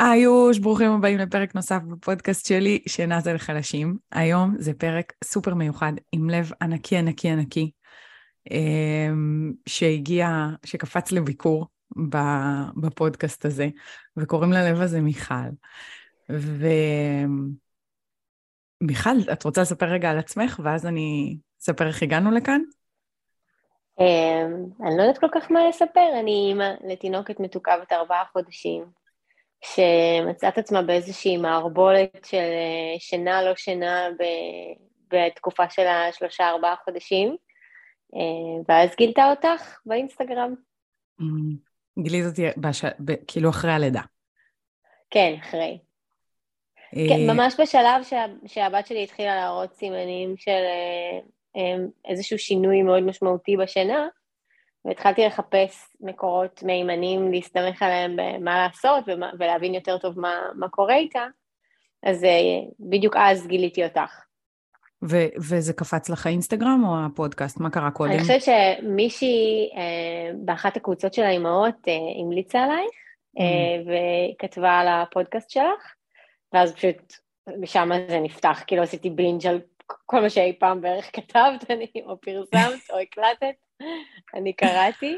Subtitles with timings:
[0.00, 3.96] איוש, ברוכים הבאים לפרק נוסף בפודקאסט שלי, שינה זה לחלשים.
[4.12, 7.70] היום זה פרק סופר מיוחד, עם לב ענקי ענקי ענקי,
[8.50, 10.28] אמ, שהגיע,
[10.64, 11.66] שקפץ לביקור
[12.76, 13.68] בפודקאסט הזה,
[14.16, 15.34] וקוראים ללב הזה מיכל.
[18.80, 22.60] ומיכל, את רוצה לספר רגע על עצמך, ואז אני אספר איך הגענו לכאן?
[24.00, 28.97] אמ, אני לא יודעת כל כך מה לספר, אני אימא לתינוקת מתוקה בת ארבעה חודשים.
[29.64, 34.08] שמצאת את עצמה באיזושהי מערבולת של אה, שינה לא שינה
[35.10, 37.36] בתקופה של השלושה ארבעה חודשים,
[38.14, 40.54] אה, ואז גילתה אותך באינסטגרם.
[41.20, 42.02] Mm-hmm.
[42.02, 42.84] גילית אותי בש...
[42.84, 43.12] ב...
[43.26, 44.02] כאילו אחרי הלידה.
[45.10, 45.78] כן, אחרי.
[46.96, 48.24] אה, כן, ממש בשלב שה...
[48.46, 50.62] שהבת שלי התחילה להראות סימנים של
[52.04, 54.08] איזשהו שינוי מאוד משמעותי בשינה,
[54.84, 59.04] והתחלתי לחפש מקורות מהימנים להסתמך עליהם במה לעשות
[59.38, 61.26] ולהבין יותר טוב מה, מה קורה איתה,
[62.02, 62.30] אז אה,
[62.80, 64.28] בדיוק אז גיליתי אותך.
[65.04, 67.60] ו- וזה קפץ לך האינסטגרם או הפודקאסט?
[67.60, 68.12] מה קרה קודם?
[68.12, 72.90] אני חושבת שמישהי אה, באחת הקבוצות של האימהות אה, המליצה עלייך,
[73.38, 73.90] אה, mm.
[74.34, 75.94] וכתבה על הפודקאסט שלך,
[76.52, 76.96] ואז פשוט
[77.60, 79.60] משם זה נפתח, כאילו עשיתי בינג' על
[80.06, 83.54] כל מה שאי פעם בערך כתבת, אני, או פרסמת או הקלטת.
[84.34, 85.16] אני קראתי,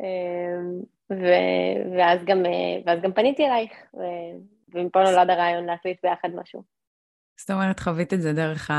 [0.00, 2.42] אמ, ו- ואז, גם,
[2.86, 4.40] ואז גם פניתי אלייך, ו-
[4.74, 6.62] ומפה נולד הרעיון להקליט ביחד משהו.
[7.40, 8.70] זאת אומרת, חווית את זה דרך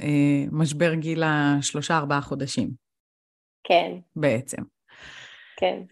[0.00, 2.70] המשבר אה, גיל השלושה, ארבעה חודשים.
[3.64, 3.92] כן.
[4.16, 4.62] בעצם.
[5.56, 5.82] כן.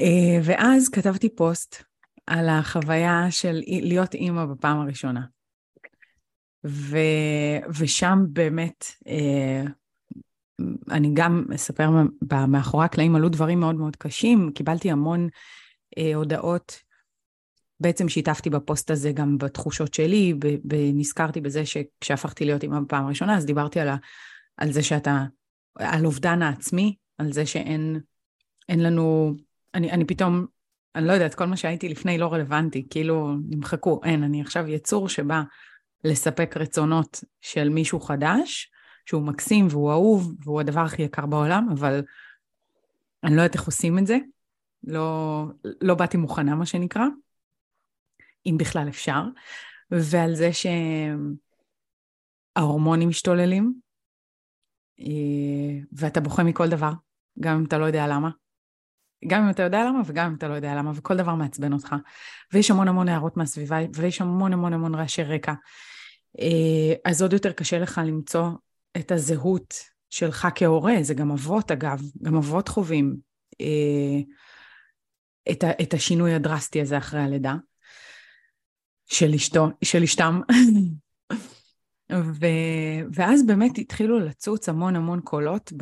[0.00, 1.84] אה, ואז כתבתי פוסט
[2.26, 5.20] על החוויה של להיות אימא בפעם הראשונה.
[6.66, 6.96] ו...
[7.80, 9.62] ושם באמת אה,
[10.90, 11.90] אני גם אספר,
[12.48, 15.28] מאחורי הקלעים עלו דברים מאוד מאוד קשים, קיבלתי המון
[15.98, 16.78] אה, הודעות,
[17.80, 20.34] בעצם שיתפתי בפוסט הזה גם בתחושות שלי,
[20.70, 23.96] ונזכרתי בזה שכשהפכתי להיות אימא בפעם הראשונה, אז דיברתי על, ה,
[24.56, 25.24] על זה שאתה,
[25.78, 28.00] על אובדן העצמי, על זה שאין
[28.68, 29.34] אין לנו,
[29.74, 30.46] אני, אני פתאום,
[30.94, 35.08] אני לא יודעת, כל מה שהייתי לפני לא רלוונטי, כאילו נמחקו, אין, אני עכשיו יצור
[35.08, 35.42] שבא
[36.04, 38.70] לספק רצונות של מישהו חדש,
[39.08, 42.02] שהוא מקסים והוא אהוב והוא הדבר הכי יקר בעולם, אבל
[43.24, 44.18] אני לא יודעת איך עושים את זה.
[44.84, 45.44] לא,
[45.80, 47.04] לא באתי מוכנה, מה שנקרא,
[48.46, 49.22] אם בכלל אפשר,
[49.90, 50.50] ועל זה
[52.56, 53.74] שההורמונים משתוללים,
[55.00, 56.92] אה, ואתה בוכה מכל דבר,
[57.40, 58.30] גם אם אתה לא יודע למה.
[59.26, 61.94] גם אם אתה יודע למה וגם אם אתה לא יודע למה, וכל דבר מעצבן אותך.
[62.52, 65.52] ויש המון המון הערות מהסביבה, ויש המון המון המון רעשי רקע.
[66.40, 68.50] אה, אז עוד יותר קשה לך למצוא
[68.96, 69.74] את הזהות
[70.10, 73.16] שלך כהורה, זה גם אבות אגב, גם אבות חווים
[73.60, 74.20] אה,
[75.50, 77.54] את, ה, את השינוי הדרסטי הזה אחרי הלידה
[79.06, 80.40] של אשתו, של אשתם.
[82.12, 82.46] ו,
[83.12, 85.72] ואז באמת התחילו לצוץ המון המון קולות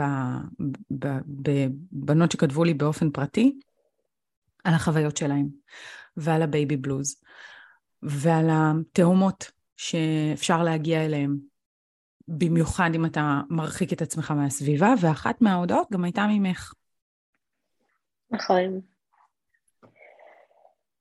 [1.92, 3.58] בבנות שכתבו לי באופן פרטי
[4.64, 5.48] על החוויות שלהם
[6.16, 7.22] ועל ה baby blues
[8.02, 11.36] ועל התהומות שאפשר להגיע אליהם
[12.28, 16.72] במיוחד אם אתה מרחיק את עצמך מהסביבה, ואחת מההודעות גם הייתה ממך.
[18.30, 18.80] נכון.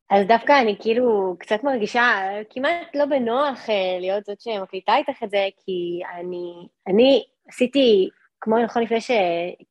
[0.10, 2.08] אז דווקא אני כאילו קצת מרגישה
[2.50, 8.10] כמעט לא בנוח אה, להיות זאת שמקליטה איתך את זה, כי אני, אני עשיתי,
[8.42, 9.12] כמו נכון לפני ש...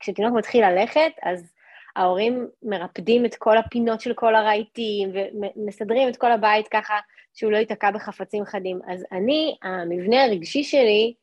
[0.00, 1.52] כשתינוק מתחיל ללכת, אז
[1.96, 6.94] ההורים מרפדים את כל הפינות של כל הרהיטים ומסדרים את כל הבית ככה
[7.34, 8.80] שהוא לא ייתקע בחפצים חדים.
[8.86, 11.14] אז אני, המבנה הרגשי שלי,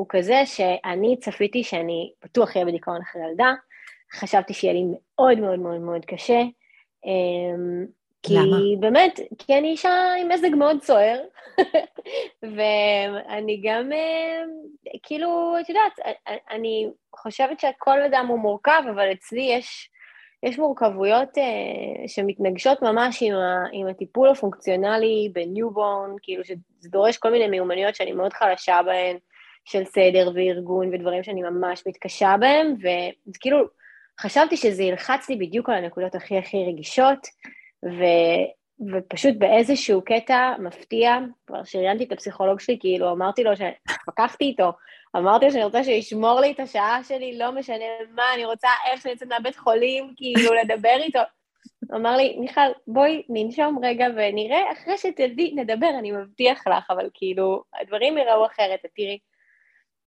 [0.00, 3.52] הוא כזה שאני צפיתי שאני בטוח אהיה בדיכאון אחרי ילדה,
[4.12, 6.42] חשבתי שיהיה לי מאוד מאוד מאוד מאוד קשה.
[7.04, 7.86] אמ,
[8.22, 8.56] כי למה?
[8.80, 11.20] באמת, כי אני אישה עם מזג מאוד סוער,
[12.56, 14.48] ואני גם, אמ,
[15.02, 15.92] כאילו, את יודעת,
[16.50, 19.90] אני חושבת שכל אדם הוא מורכב, אבל אצלי יש,
[20.42, 27.16] יש מורכבויות uh, שמתנגשות ממש עם, ה, עם הטיפול הפונקציונלי ב newborn, כאילו שזה דורש
[27.16, 29.16] כל מיני מיומנויות שאני מאוד חלשה בהן,
[29.70, 32.74] של סדר וארגון ודברים שאני ממש מתקשה בהם,
[33.34, 33.58] וכאילו
[34.20, 37.18] חשבתי שזה ילחץ לי בדיוק על הנקודות הכי הכי רגישות,
[37.84, 38.04] ו,
[38.92, 44.72] ופשוט באיזשהו קטע מפתיע, כבר שריינתי את הפסיכולוג שלי, כאילו אמרתי לו שהתווכחתי איתו,
[45.16, 47.84] אמרתי לו שאני רוצה שישמור לי את השעה שלי, לא משנה
[48.14, 51.20] מה, אני רוצה איך שאני יוצאת מהבית חולים, כאילו לדבר איתו.
[51.90, 57.08] הוא אמר לי, מיכל, בואי ננשום רגע ונראה, אחרי שתדעי, נדבר, אני מבטיח לך, אבל
[57.14, 59.18] כאילו, הדברים יראו אחרת, תראי.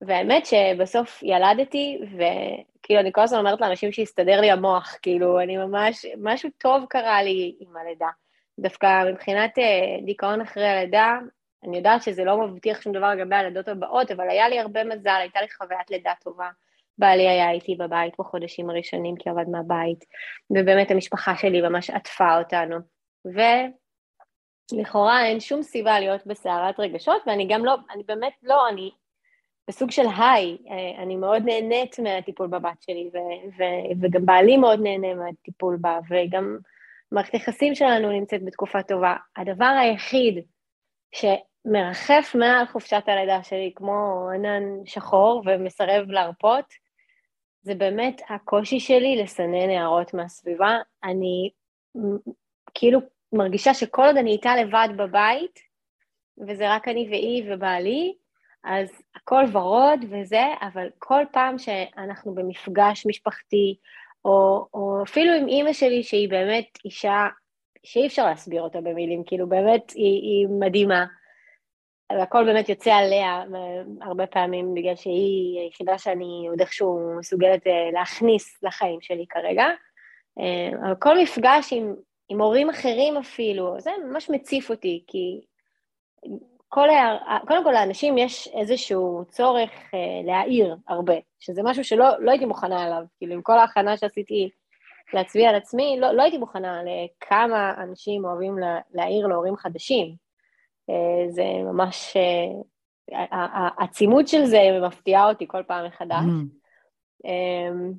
[0.08, 6.06] והאמת שבסוף ילדתי, וכאילו אני כל הזמן אומרת לאנשים שהסתדר לי המוח, כאילו אני ממש,
[6.18, 8.10] משהו טוב קרה לי עם הלידה.
[8.60, 11.18] דווקא מבחינת uh, דיכאון אחרי הלידה,
[11.64, 15.18] אני יודעת שזה לא מבטיח שום דבר לגבי הלידות הבאות, אבל היה לי הרבה מזל,
[15.20, 16.50] הייתה לי חוויית לידה טובה.
[16.98, 20.06] בעלי היה איתי בבית בחודשים הראשונים כי עבד מהבית,
[20.50, 22.76] ובאמת המשפחה שלי ממש עטפה אותנו.
[24.74, 28.92] ולכאורה אין שום סיבה להיות בסערת רגשות, ואני גם לא, אני באמת לא, אני
[29.68, 30.58] בסוג של היי,
[30.98, 36.58] אני מאוד נהנית מהטיפול בבת שלי, ו- ו- וגם בעלי מאוד נהנה מהטיפול בה, וגם
[37.12, 39.16] מערכת היחסים שלנו נמצאת בתקופה טובה.
[39.36, 40.46] הדבר היחיד
[41.16, 46.66] שמרחף מעל חופשת הלידה שלי כמו ענן שחור ומסרב להרפות,
[47.62, 50.78] זה באמת הקושי שלי לסנן הערות מהסביבה.
[51.04, 51.50] אני
[52.74, 53.00] כאילו
[53.34, 55.60] מרגישה שכל עוד אני איתה לבד בבית,
[56.48, 58.16] וזה רק אני והיא ובעלי,
[58.64, 63.78] אז הכל ורוד וזה, אבל כל פעם שאנחנו במפגש משפחתי,
[64.26, 67.28] או, או אפילו עם אימא שלי, שהיא באמת אישה
[67.84, 71.06] שאי אפשר להסביר אותה במילים, כאילו באמת היא, היא מדהימה.
[72.12, 73.44] והכל באמת יוצא עליה
[74.02, 79.66] הרבה פעמים, בגלל שהיא היחידה שאני עוד איכשהו מסוגלת אה, להכניס לחיים שלי כרגע.
[80.40, 81.96] אה, אבל כל מפגש עם,
[82.30, 85.42] עם הורים אחרים אפילו, זה ממש מציף אותי, כי
[86.74, 87.40] כל ה...
[87.48, 92.84] קודם כל לאנשים יש איזשהו צורך אה, להעיר הרבה, שזה משהו שלא לא הייתי מוכנה
[92.84, 94.50] עליו, כאילו עם כל ההכנה שעשיתי
[95.14, 98.56] להצביע על עצמי, לא, לא הייתי מוכנה לכמה אנשים אוהבים
[98.94, 100.16] להעיר להורים חדשים.
[100.90, 103.26] אה, זה ממש, אה,
[103.78, 106.26] העצימות של זה מפתיעה אותי כל פעם מחדש.
[106.26, 106.64] Mm.
[107.26, 107.94] אמ,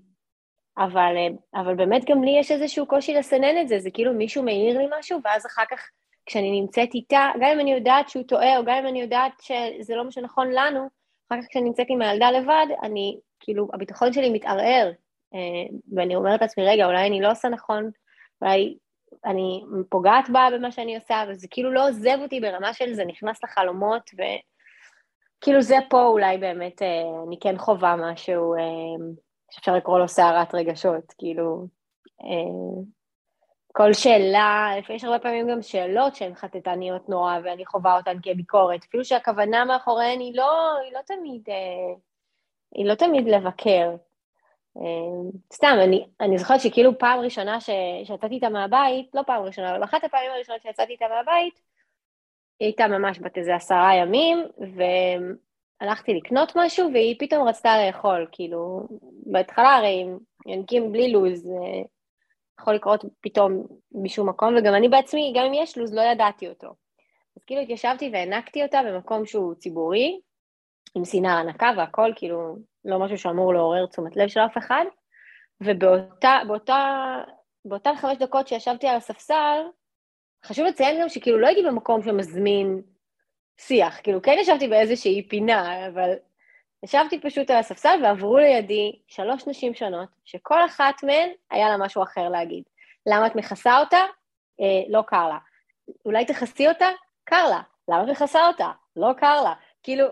[0.78, 1.14] אבל,
[1.54, 4.86] אבל באמת גם לי יש איזשהו קושי לסנן את זה, זה כאילו מישהו מעיר לי
[4.98, 5.88] משהו, ואז אחר כך
[6.26, 9.96] כשאני נמצאת איתה, גם אם אני יודעת שהוא טועה, או גם אם אני יודעת שזה
[9.96, 10.88] לא מה שנכון לנו,
[11.28, 14.90] אחר כך כשאני נמצאת עם הילדה לבד, אני, כאילו, הביטחון שלי מתערער,
[15.34, 17.90] אה, ואני אומרת לעצמי, רגע, אולי אני לא עושה נכון,
[18.42, 18.76] אולי
[19.24, 23.44] אני פוגעת בה במה שאני עושה, וזה כאילו לא עוזב אותי ברמה של זה נכנס
[23.44, 28.60] לחלומות, וכאילו זה פה אולי באמת, אה, אני כן חווה משהו אה,
[29.50, 31.66] שאפשר לקרוא לו סערת רגשות, כאילו,
[33.76, 39.04] כל שאלה, יש הרבה פעמים גם שאלות שהן חטטניות נורא, ואני חווה אותן כביקורת, אפילו
[39.04, 41.48] שהכוונה מאחוריהן היא לא, היא לא תמיד,
[42.74, 43.90] היא לא תמיד לבקר.
[44.76, 49.84] אמ, סתם, אני, אני זוכרת שכאילו פעם ראשונה שיצאתי איתה מהבית, לא פעם ראשונה, אבל
[49.84, 51.60] אחת הפעמים הראשונות שיצאתי איתה מהבית,
[52.60, 54.44] היא הייתה ממש בת איזה עשרה ימים,
[55.80, 58.86] והלכתי לקנות משהו, והיא פתאום רצתה לאכול, כאילו,
[59.26, 61.50] בהתחלה הרי עם ינקים בלי לו"ז, זה
[62.60, 66.74] יכול לקרות פתאום משום מקום, וגם אני בעצמי, גם אם יש לו"ז, לא ידעתי אותו.
[67.36, 70.20] אז כאילו התיישבתי והענקתי אותה במקום שהוא ציבורי,
[70.94, 74.84] עם סינר הנקה והכל, כאילו, לא משהו שאמור לעורר תשומת לב של אף אחד,
[75.60, 77.16] ובאותה, באותה,
[77.64, 79.60] באותן חמש דקות שישבתי על הספסל,
[80.44, 82.82] חשוב לציין גם שכאילו לא הייתי במקום שמזמין
[83.60, 86.14] שיח, כאילו כן ישבתי באיזושהי פינה, אבל
[86.84, 92.02] ישבתי פשוט על הספסל ועברו לידי שלוש נשים שונות, שכל אחת מהן היה לה משהו
[92.02, 92.64] אחר להגיד.
[93.06, 94.00] למה את מכסה אותה?
[94.60, 95.38] אה, לא קר לה.
[96.04, 96.88] אולי תכסי אותה?
[97.24, 97.60] קר לה.
[97.88, 98.70] למה את מכסה אותה?
[98.96, 99.52] לא קר לה.
[99.82, 100.06] כאילו,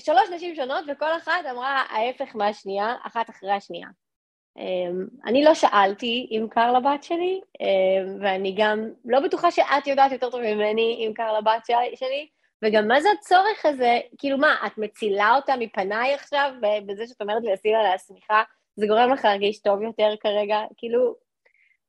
[0.00, 3.88] שלוש נשים שונות, וכל אחת אמרה ההפך מהשנייה, אחת אחרי השנייה.
[4.56, 10.12] אמ, אני לא שאלתי אם קר לבת שלי, אמ, ואני גם לא בטוחה שאת יודעת
[10.12, 11.66] יותר טוב ממני אם קר לבת
[11.96, 12.28] שלי,
[12.64, 16.50] וגם מה זה הצורך הזה, כאילו מה, את מצילה אותה מפניי עכשיו,
[16.86, 18.42] בזה שאת אומרת לי לשים עליה שמיכה,
[18.76, 21.14] זה גורם לך להרגיש טוב יותר כרגע, כאילו,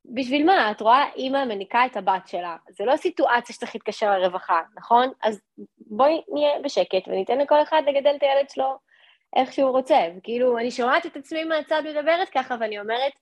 [0.06, 0.72] בשביל מה?
[0.72, 5.12] את רואה אימא מניקה את הבת שלה, זה לא סיטואציה שצריך להתקשר לרווחה, נכון?
[5.24, 5.42] אז
[5.78, 8.78] בואי נהיה בשקט וניתן לכל אחד לגדל את הילד שלו
[9.36, 9.98] איך שהוא רוצה.
[10.18, 13.14] וכאילו, אני שומעת את עצמי מהצד מדברת ככה, ואני אומרת,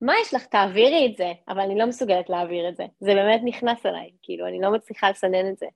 [0.00, 0.46] מה יש לך?
[0.46, 2.84] תעבירי את זה, אבל אני לא מסוגלת להעביר את זה.
[3.00, 5.66] זה באמת נכנס אליי, כאילו, אני לא מצליחה לסנן את זה.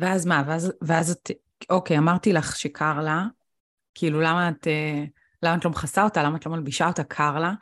[0.00, 0.42] ואז מה?
[0.46, 1.30] ואז, ואז את,
[1.70, 3.24] אוקיי, אמרתי לך שקר לה,
[3.94, 5.04] כאילו, למה את, אה,
[5.42, 6.22] למה את לא מכסה אותה?
[6.22, 7.04] למה את לא מלבישה אותה?
[7.04, 7.52] קר לה.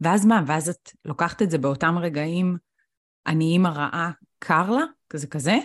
[0.00, 0.42] ואז מה?
[0.46, 2.56] ואז את לוקחת את זה באותם רגעים,
[3.26, 4.84] אני אימא רעה, קר לה?
[5.10, 5.56] כזה כזה?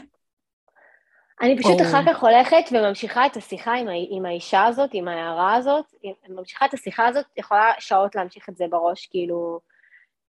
[1.42, 1.86] אני פשוט או...
[1.86, 3.92] אחר כך הולכת וממשיכה את השיחה עם, ה...
[4.10, 5.86] עם האישה הזאת, עם ההערה הזאת,
[6.30, 9.60] ממשיכה את השיחה הזאת, יכולה שעות להמשיך את זה בראש, כאילו,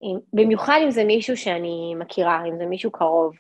[0.01, 0.19] עם...
[0.33, 3.37] במיוחד אם זה מישהו שאני מכירה, אם זה מישהו קרוב.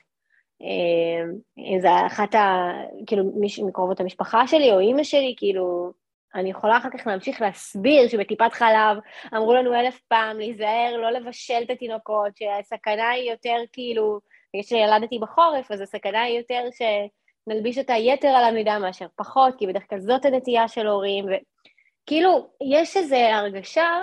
[0.62, 1.24] אה,
[1.58, 2.72] אם זה אחת ה...
[3.06, 5.92] כאילו, מישהו מקרובות המשפחה שלי או אימא שלי, כאילו,
[6.34, 8.96] אני יכולה אחר כך להמשיך להסביר שבטיפת חלב
[9.34, 14.20] אמרו לנו אלף פעם להיזהר, לא לבשל את התינוקות, שהסכנה היא יותר כאילו,
[14.54, 19.66] בגלל שילדתי בחורף, אז הסכנה היא יותר שנלביש אותה יתר על המידה מאשר פחות, כי
[19.66, 24.00] בדרך כלל זאת הנטייה של הורים, וכאילו, יש איזו הרגשה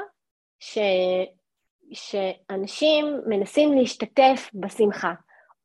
[0.59, 0.77] ש...
[1.93, 5.13] שאנשים מנסים להשתתף בשמחה,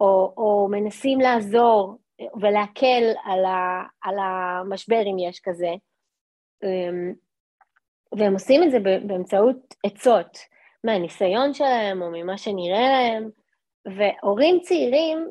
[0.01, 1.97] או, או מנסים לעזור
[2.41, 5.71] ולהקל על, ה, על המשבר אם יש כזה.
[6.63, 7.13] אמ,
[8.19, 10.39] והם עושים את זה באמצעות עצות,
[10.85, 13.31] מהניסיון שלהם או ממה שנראה להם,
[13.97, 15.31] והורים צעירים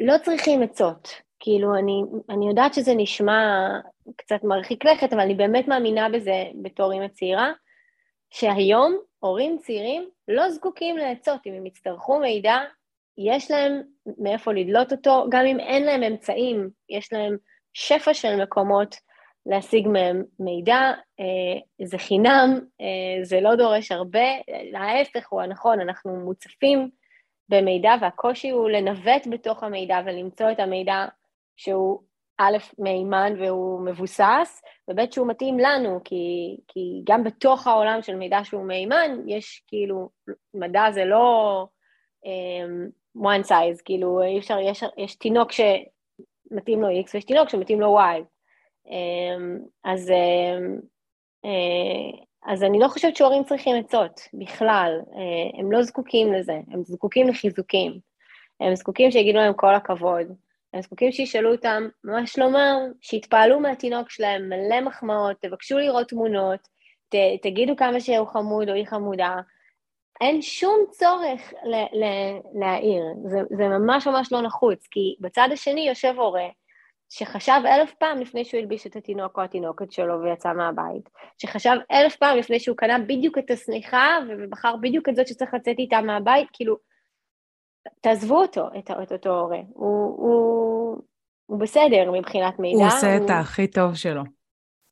[0.00, 1.08] לא צריכים עצות.
[1.40, 3.68] כאילו, אני, אני יודעת שזה נשמע
[4.16, 7.52] קצת מרחיק לכת, אבל אני באמת מאמינה בזה בתור אימא צעירה,
[8.30, 11.46] שהיום הורים צעירים לא זקוקים לעצות.
[11.46, 12.58] אם הם יצטרכו מידע,
[13.18, 13.82] יש להם
[14.18, 17.36] מאיפה לדלות אותו, גם אם אין להם אמצעים, יש להם
[17.72, 18.96] שפע של מקומות
[19.46, 24.28] להשיג מהם מידע, אה, זה חינם, אה, זה לא דורש הרבה,
[24.74, 26.90] ההפך הוא הנכון, אנחנו מוצפים
[27.48, 31.06] במידע והקושי הוא לנווט בתוך המידע ולמצוא את המידע
[31.56, 32.02] שהוא
[32.38, 38.40] א', מהימן והוא מבוסס, וב', שהוא מתאים לנו, כי, כי גם בתוך העולם של מידע
[38.44, 40.08] שהוא מהימן, יש כאילו,
[40.54, 41.66] מדע זה לא
[42.24, 47.80] um, one size, כאילו אי אפשר, יש, יש תינוק שמתאים לו X ויש תינוק שמתאים
[47.80, 48.22] לו Y.
[48.86, 48.90] Um,
[49.84, 50.80] אז, um,
[51.46, 56.82] uh, אז אני לא חושבת שהורים צריכים עצות בכלל, uh, הם לא זקוקים לזה, הם
[56.84, 57.98] זקוקים לחיזוקים,
[58.60, 60.26] הם זקוקים שיגידו להם כל הכבוד.
[60.72, 66.60] הם זקוקים שישאלו אותם מה שלומם, שיתפעלו מהתינוק שלהם, מלא מחמאות, תבקשו לראות תמונות,
[67.08, 69.36] ת, תגידו כמה שהוא חמוד או היא חמודה.
[70.20, 75.88] אין שום צורך ל- ל- להעיר, זה, זה ממש ממש לא נחוץ, כי בצד השני
[75.88, 76.48] יושב הורה
[77.10, 81.08] שחשב אלף פעם לפני שהוא הלביש את התינוק או התינוקת שלו ויצא מהבית,
[81.38, 85.78] שחשב אלף פעם לפני שהוא קנה בדיוק את השמיכה ובחר בדיוק את זאת שצריך לצאת
[85.78, 86.76] איתה מהבית, כאילו
[88.00, 89.60] תעזבו אותו, את, את אותו הורה.
[89.68, 91.02] הוא, הוא,
[91.46, 92.78] הוא בסדר מבחינת מידע.
[92.78, 93.24] הוא עושה הוא...
[93.24, 94.22] את הכי טוב שלו.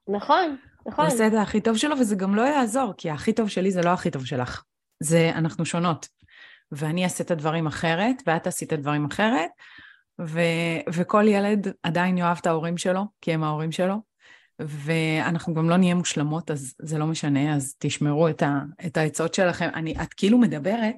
[0.09, 0.57] נכון,
[0.87, 1.05] נכון.
[1.05, 3.81] הוא עושה את הכי טוב שלו, וזה גם לא יעזור, כי הכי טוב שלי זה
[3.85, 4.63] לא הכי טוב שלך.
[5.01, 6.09] זה, אנחנו שונות.
[6.73, 9.51] ואני אעשה את הדברים אחרת, ואת עשית את הדברים אחרת,
[10.21, 10.41] ו,
[10.93, 13.95] וכל ילד עדיין יאהב את ההורים שלו, כי הם ההורים שלו,
[14.59, 19.35] ואנחנו גם לא נהיה מושלמות, אז זה לא משנה, אז תשמרו את, ה, את העצות
[19.35, 19.69] שלכם.
[19.75, 20.97] אני, את כאילו מדברת,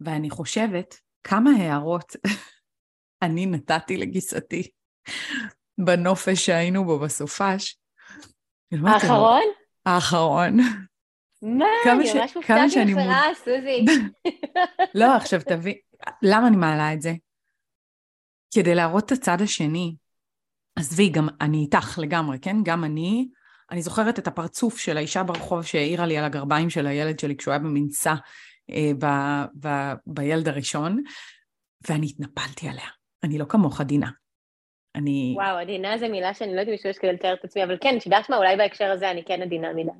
[0.00, 2.16] ואני חושבת כמה הערות
[3.24, 4.70] אני נתתי לגיסתי
[5.78, 7.78] בנופש שהיינו בו בסופש.
[8.72, 9.42] האחרון?
[9.86, 10.58] האחרון.
[11.44, 11.66] מה?
[11.92, 12.14] אני ש...
[12.14, 13.84] ממש מופתעת ממך, סוזי.
[15.00, 15.74] לא, עכשיו תביא,
[16.22, 17.12] למה אני מעלה את זה?
[18.54, 19.94] כדי להראות את הצד השני.
[20.78, 22.56] עזבי, גם אני איתך לגמרי, כן?
[22.64, 23.28] גם אני,
[23.70, 27.52] אני זוכרת את הפרצוף של האישה ברחוב שהעירה לי על הגרביים של הילד שלי כשהוא
[27.52, 28.14] היה במנסה
[28.70, 29.06] אה, ב,
[29.66, 31.02] ב, בילד הראשון,
[31.88, 32.88] ואני התנפלתי עליה.
[33.22, 34.10] אני לא כמוך, דינה.
[34.94, 35.34] אני...
[35.36, 37.96] וואו, עדינה זו מילה שאני לא יודעת אם יש כדי לתאר את עצמי, אבל כן,
[37.98, 39.90] את יודעת מה, אולי בהקשר הזה אני כן עדינה מדי.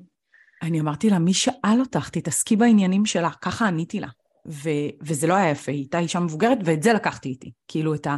[0.65, 4.07] אני אמרתי לה, מי שאל אותך, תתעסקי בעניינים שלך, ככה עניתי לה.
[4.47, 7.51] ו- וזה לא היה יפה, היא הייתה אישה מבוגרת, ואת זה לקחתי איתי.
[7.67, 8.15] כאילו, את ה...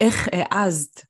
[0.00, 1.00] איך העזת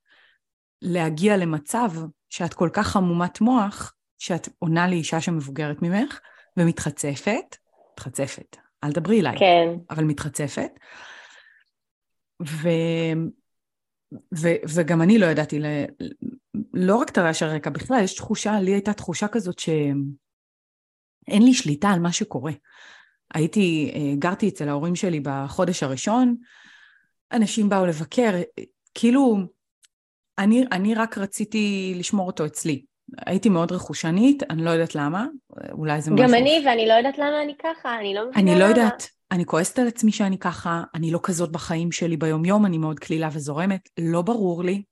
[0.82, 1.90] להגיע למצב
[2.30, 6.20] שאת כל כך עמומת מוח, שאת עונה לאישה שמבוגרת ממך,
[6.56, 7.56] ומתחצפת,
[7.92, 9.68] מתחצפת, אל תדברי אליי, כן.
[9.90, 10.70] אבל מתחצפת,
[12.46, 12.68] ו...
[14.34, 14.48] ו...
[14.74, 15.66] וגם אני לא ידעתי, ל...
[16.74, 19.58] לא רק את הרעש הרקע, בכלל יש תחושה, לי הייתה תחושה כזאת
[21.26, 22.52] שאין לי שליטה על מה שקורה.
[23.34, 26.36] הייתי, אה, גרתי אצל ההורים שלי בחודש הראשון,
[27.32, 28.30] אנשים באו לבקר,
[28.94, 29.38] כאילו,
[30.38, 32.84] אני, אני רק רציתי לשמור אותו אצלי.
[33.26, 35.26] הייתי מאוד רכושנית, אני לא יודעת למה,
[35.72, 36.28] אולי זה גם משהו...
[36.28, 38.52] גם אני, ואני לא יודעת למה אני ככה, אני לא מבינה למה.
[38.52, 42.66] אני לא יודעת, אני כועסת על עצמי שאני ככה, אני לא כזאת בחיים שלי ביומיום,
[42.66, 44.82] אני מאוד קלילה וזורמת, לא ברור לי,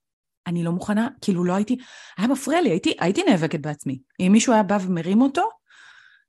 [0.46, 1.76] אני לא מוכנה, כאילו לא הייתי,
[2.18, 3.98] היה מפריע לי, הייתי, הייתי נאבקת בעצמי.
[4.20, 5.48] אם מישהו היה בא ומרים אותו,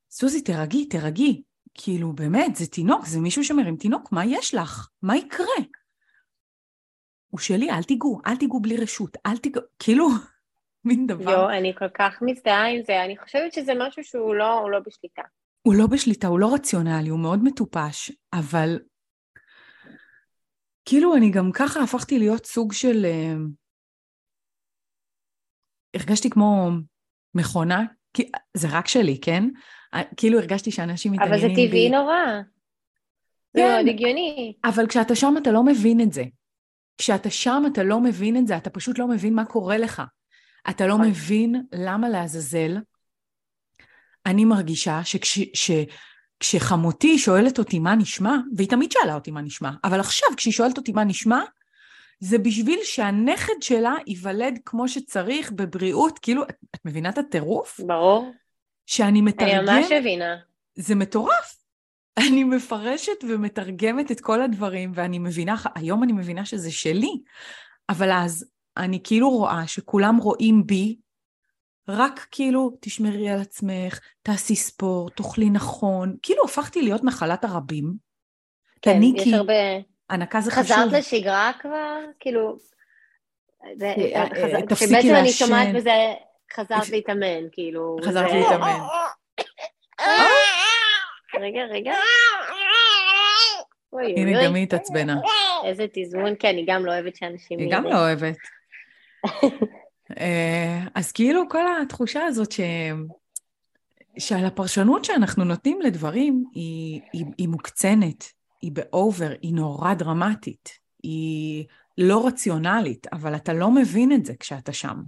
[0.09, 1.43] סוזי, תרגי, תרגי.
[1.73, 4.89] כאילו, באמת, זה תינוק, זה מישהו שמרים תינוק, מה יש לך?
[5.01, 5.63] מה יקרה?
[7.29, 10.07] הוא שלי, אל תיגעו, אל תיגעו בלי רשות, אל תיגעו, כאילו,
[10.85, 11.31] מין דבר.
[11.31, 15.21] יו, אני כל כך מזדהה עם זה, אני חושבת שזה משהו שהוא לא, לא בשליטה.
[15.61, 18.79] הוא לא בשליטה, הוא לא רציונלי, הוא מאוד מטופש, אבל
[20.85, 23.05] כאילו אני גם ככה הפכתי להיות סוג של...
[23.05, 23.35] אה,
[25.95, 26.69] הרגשתי כמו
[27.35, 29.43] מכונה, כי זה רק שלי, כן?
[29.93, 31.45] אה, כאילו הרגשתי שאנשים מתעניינים בי.
[31.45, 31.89] אבל זה טבעי בי.
[31.89, 32.25] נורא.
[33.53, 34.53] זה כן, מאוד הגיוני.
[34.63, 36.23] אבל כשאתה שם אתה לא מבין את זה.
[36.97, 40.01] כשאתה שם אתה לא מבין את זה, אתה פשוט לא מבין מה קורה לך.
[40.69, 41.07] אתה לא נכון.
[41.07, 42.77] מבין למה לעזאזל
[44.25, 45.01] אני מרגישה
[46.43, 50.77] שכשחמותי שואלת אותי מה נשמע, והיא תמיד שאלה אותי מה נשמע, אבל עכשיו כשהיא שואלת
[50.77, 51.39] אותי מה נשמע,
[52.19, 57.79] זה בשביל שהנכד שלה ייוולד כמו שצריך, בבריאות, כאילו, את מבינה את הטירוף?
[57.79, 58.31] ברור.
[58.85, 59.69] שאני מתרגם...
[59.69, 60.37] אני ממש מבינה.
[60.75, 61.55] זה מטורף.
[62.27, 67.21] אני מפרשת ומתרגמת את כל הדברים, ואני מבינה, היום אני מבינה שזה שלי,
[67.89, 68.45] אבל אז
[68.77, 70.97] אני כאילו רואה שכולם רואים בי
[71.89, 76.15] רק כאילו, תשמרי על עצמך, תעשי ספורט, תאכלי נכון.
[76.21, 77.93] כאילו הפכתי להיות נחלת הרבים.
[78.81, 79.35] כן, אני יש כי...
[79.35, 79.53] הרבה...
[80.09, 80.63] הנקה זה חשוב.
[80.63, 81.99] חזרת לשגרה כבר?
[82.19, 82.57] כאילו...
[83.77, 85.15] זה, אה, אה, תפסיקי לעשן.
[85.15, 86.13] אני שומעת בזה,
[86.53, 87.97] חזרת להתאמן, כאילו...
[88.03, 88.79] חזרת להתאמן.
[91.39, 91.93] רגע, רגע.
[93.93, 95.15] הנה, גם היא התעצבנה.
[95.65, 97.59] איזה תזמון, כן, היא גם לא אוהבת שאנשים...
[97.59, 98.37] היא גם לא אוהבת.
[100.19, 102.59] אה, אז כאילו כל התחושה הזאת ש...
[104.19, 110.69] שעל הפרשנות שאנחנו נותנים לדברים היא, היא, היא מוקצנת, היא באובר, היא נורא דרמטית,
[111.03, 111.65] היא
[111.97, 115.01] לא רציונלית, אבל אתה לא מבין את זה כשאתה שם.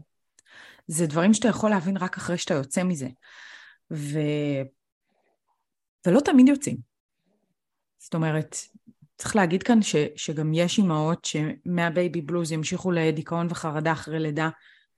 [0.88, 3.08] זה דברים שאתה יכול להבין רק אחרי שאתה יוצא מזה.
[3.92, 4.20] ו...
[6.08, 6.78] ולא תמיד יוצאים.
[7.98, 8.56] זאת אומרת,
[9.18, 14.50] צריך להגיד כאן ש, שגם יש אימהות שמהבייבי בלוז ימשיכו לדיכאון וחרדה אחרי לידה,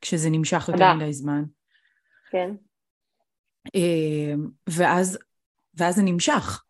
[0.01, 1.43] כשזה נמשך יותר מדי זמן.
[2.31, 2.49] כן.
[3.75, 5.19] אמ, ואז,
[5.73, 6.63] ואז זה נמשך.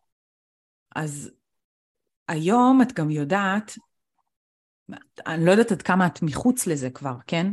[0.96, 1.32] אז
[2.28, 3.72] היום את גם יודעת,
[5.28, 7.48] אני לא יודעת עד כמה את מחוץ לזה כבר, כן?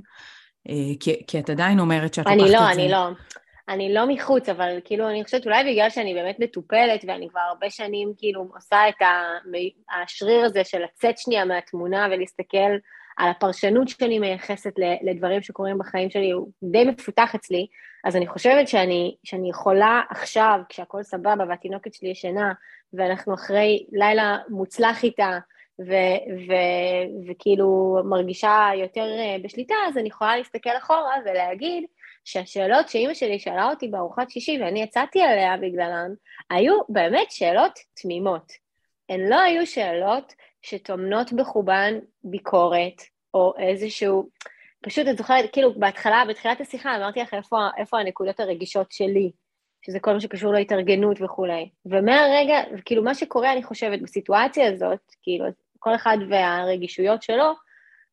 [0.68, 2.58] אה, כי, כי את עדיין אומרת שאת לוקחת לא, את זה.
[2.58, 3.10] אני לא, אני לא.
[3.68, 7.70] אני לא מחוץ, אבל כאילו, אני חושבת אולי בגלל שאני באמת מטופלת, ואני כבר הרבה
[7.70, 8.94] שנים כאילו עושה את
[10.02, 12.76] השריר הזה של לצאת שנייה מהתמונה ולהסתכל
[13.16, 14.72] על הפרשנות שאני מייחסת
[15.02, 17.66] לדברים שקורים בחיים שלי, הוא די מפותח אצלי,
[18.04, 22.52] אז אני חושבת שאני, שאני יכולה עכשיו, כשהכול סבבה והתינוקת שלי ישנה,
[22.92, 25.38] ואנחנו אחרי לילה מוצלח איתה,
[25.80, 31.84] ו- ו- וכאילו מרגישה יותר אה, בשליטה, אז אני יכולה להסתכל אחורה ולהגיד
[32.24, 36.10] שהשאלות שאימא שלי שאלה אותי בארוחת שישי ואני יצאתי עליה בגללן,
[36.50, 38.52] היו באמת שאלות תמימות.
[39.08, 43.02] הן לא היו שאלות שטומנות בחובן ביקורת,
[43.34, 44.28] או איזשהו...
[44.82, 49.30] פשוט את זוכרת, כאילו בהתחלה, בתחילת השיחה אמרתי לך איפה, איפה הנקודות הרגישות שלי,
[49.82, 51.68] שזה כל מה שקשור להתארגנות וכולי.
[51.86, 55.44] ומהרגע, כאילו מה שקורה, אני חושבת, בסיטואציה הזאת, כאילו,
[55.78, 57.54] כל אחד והרגישויות שלו,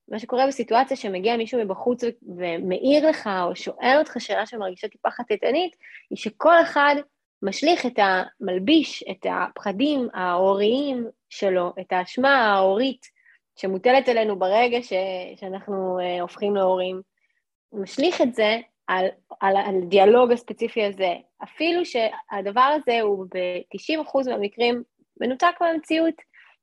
[0.07, 2.03] מה שקורה בסיטואציה שמגיע מישהו מבחוץ
[2.37, 5.75] ומעיר לך, או שואל אותך שאלה שמרגישה טיפה חטטנית,
[6.09, 6.95] היא שכל אחד
[7.41, 13.05] משליך את המלביש, את הפחדים ההוריים שלו, את האשמה ההורית
[13.55, 14.93] שמוטלת עלינו ברגע ש,
[15.35, 17.01] שאנחנו uh, הופכים להורים,
[17.73, 19.05] משליך את זה על,
[19.39, 24.83] על, על הדיאלוג הספציפי הזה, אפילו שהדבר הזה הוא ב-90% מהמקרים
[25.21, 26.15] מנותק מהמציאות,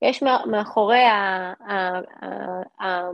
[0.02, 3.10] יש מאחורי ה, ה, ה, ה,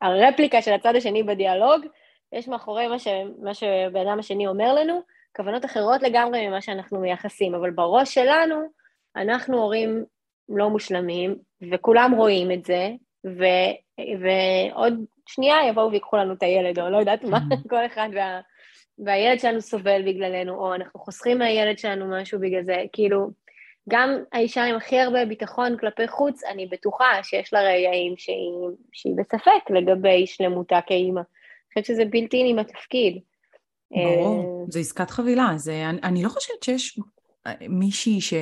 [0.00, 1.86] הרפליקה של הצד השני בדיאלוג,
[2.32, 3.08] יש מאחורי מה, ש,
[3.42, 5.02] מה שבן אדם השני אומר לנו,
[5.36, 8.62] כוונות אחרות לגמרי ממה שאנחנו מייחסים, אבל בראש שלנו,
[9.16, 10.04] אנחנו הורים
[10.48, 11.36] לא מושלמים,
[11.72, 12.90] וכולם רואים את זה,
[13.26, 13.44] ו,
[14.20, 14.94] ועוד
[15.26, 17.68] שנייה יבואו ויקחו לנו את הילד, או לא יודעת מה, mm-hmm.
[17.68, 18.40] כל אחד וה,
[19.04, 23.30] והילד שלנו סובל בגללנו, או אנחנו חוסכים מהילד שלנו משהו בגלל זה, כאילו,
[23.88, 29.12] גם האישה עם הכי הרבה ביטחון כלפי חוץ, אני בטוחה שיש לה רגעים שהיא, שהיא
[29.16, 31.20] בספק לגבי שלמותה כאימא.
[31.20, 33.18] אני חושבת שזה בלתי עם התפקיד.
[33.90, 35.52] ברור, אה, זה עסקת חבילה.
[35.56, 36.98] זה, אני, אני לא חושבת שיש
[37.68, 38.34] מישהי ש...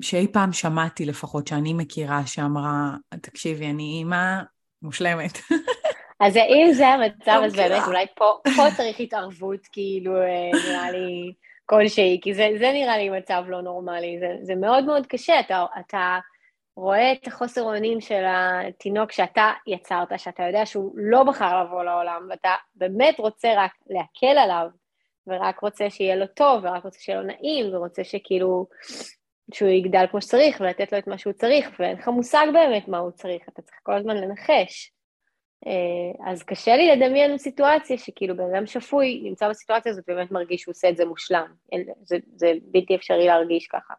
[0.00, 4.40] שאי פעם שמעתי לפחות, שאני מכירה, שאמרה, תקשיבי, אני אימא
[4.82, 5.38] מושלמת.
[6.20, 11.32] אז אם זה המצב, אז באמת אולי פה, פה צריך התערבות, כאילו, אה, נראה לי,
[11.66, 15.64] כלשהי, כי זה, זה נראה לי מצב לא נורמלי, זה, זה מאוד מאוד קשה, אתה,
[15.80, 16.18] אתה
[16.76, 22.26] רואה את החוסר אונים של התינוק שאתה יצרת, שאתה יודע שהוא לא בחר לבוא לעולם,
[22.30, 24.66] ואתה באמת רוצה רק להקל עליו,
[25.26, 28.66] ורק רוצה שיהיה לו טוב, ורק רוצה שיהיה לו נעים, ורוצה שכאילו,
[29.54, 32.98] שהוא יגדל כמו שצריך, ולתת לו את מה שהוא צריך, ואין לך מושג באמת מה
[32.98, 34.93] הוא צריך, אתה צריך כל הזמן לנחש.
[35.66, 40.62] אה, אז קשה לי לדמיין סיטואציה שכאילו בן אדם שפוי נמצא בסיטואציה הזאת ובאמת מרגיש
[40.62, 41.46] שהוא עושה את זה מושלם.
[42.02, 43.94] זה, זה בלתי אפשרי להרגיש ככה.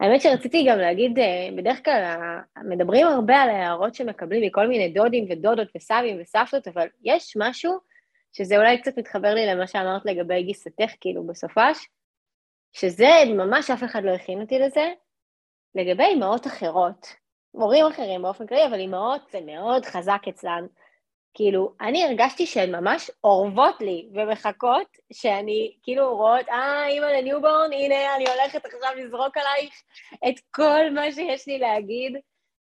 [0.00, 5.26] האמת שרציתי גם להגיד, אה, בדרך כלל מדברים הרבה על הערות שמקבלים מכל מיני דודים
[5.30, 7.78] ודודות וסבים וסבתות, אבל יש משהו
[8.32, 11.88] שזה אולי קצת מתחבר לי למה שאמרת לגבי גיסתך, כאילו בסופש,
[12.72, 14.92] שזה ממש אף אחד לא הכין אותי לזה,
[15.74, 17.06] לגבי אימהות אחרות,
[17.54, 20.66] הורים אחרים באופן כללי, אבל אימהות זה מאוד חזק אצלן.
[21.34, 27.72] כאילו, אני הרגשתי שהן ממש אורבות לי ומחכות שאני, כאילו, רואות, אה, אימא ל newborn,
[27.72, 29.74] הנה, אני הולכת עכשיו לזרוק עלייך
[30.28, 32.16] את כל מה שיש לי להגיד.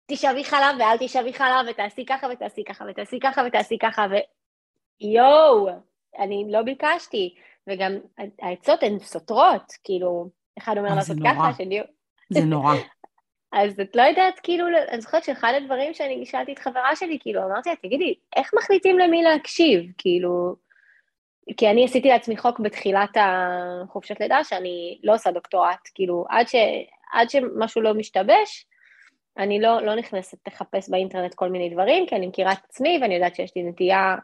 [0.07, 4.07] תשאבי חלב ואל תשאבי חלב, ותעשי ככה ותעשי ככה ותעשי ככה ותעשי ככה,
[5.01, 5.69] ויואו,
[6.19, 7.35] אני לא ביקשתי.
[7.69, 7.93] וגם
[8.43, 11.81] העצות הן סותרות, כאילו, אחד אומר לעשות ככה, שני...
[12.31, 12.75] זה נורא.
[13.53, 17.45] אז את לא יודעת, כאילו, אני זוכרת שאחד הדברים שאני שאלתי את חברה שלי, כאילו,
[17.45, 19.93] אמרתי לה, תגידי, איך מחליטים למי להקשיב?
[19.99, 20.57] כאילו,
[21.57, 26.55] כי אני עשיתי לעצמי חוק בתחילת החופשת לידה, שאני לא עושה דוקטורט, כאילו, עד, ש,
[27.13, 28.67] עד שמשהו לא משתבש,
[29.39, 33.15] אני לא, לא נכנסת לחפש באינטרנט כל מיני דברים, כי אני מכירה את עצמי ואני
[33.15, 34.17] יודעת שיש לי נטייה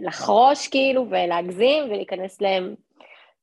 [0.00, 2.74] לחרוש כאילו ולהגזים ולהיכנס להם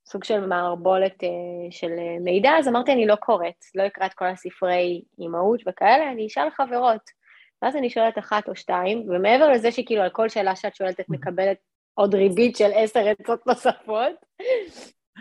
[0.05, 1.27] סוג של מערבולת uh,
[1.71, 6.11] של uh, מידע, אז אמרתי, אני לא קוראת, לא אקרא את כל הספרי אימהות וכאלה,
[6.11, 7.21] אני אשאל חברות.
[7.61, 11.09] ואז אני שואלת אחת או שתיים, ומעבר לזה שכאילו על כל שאלה שאת שואלת את
[11.09, 11.57] מקבלת
[11.93, 14.15] עוד ריבית של עשר עצות נוספות,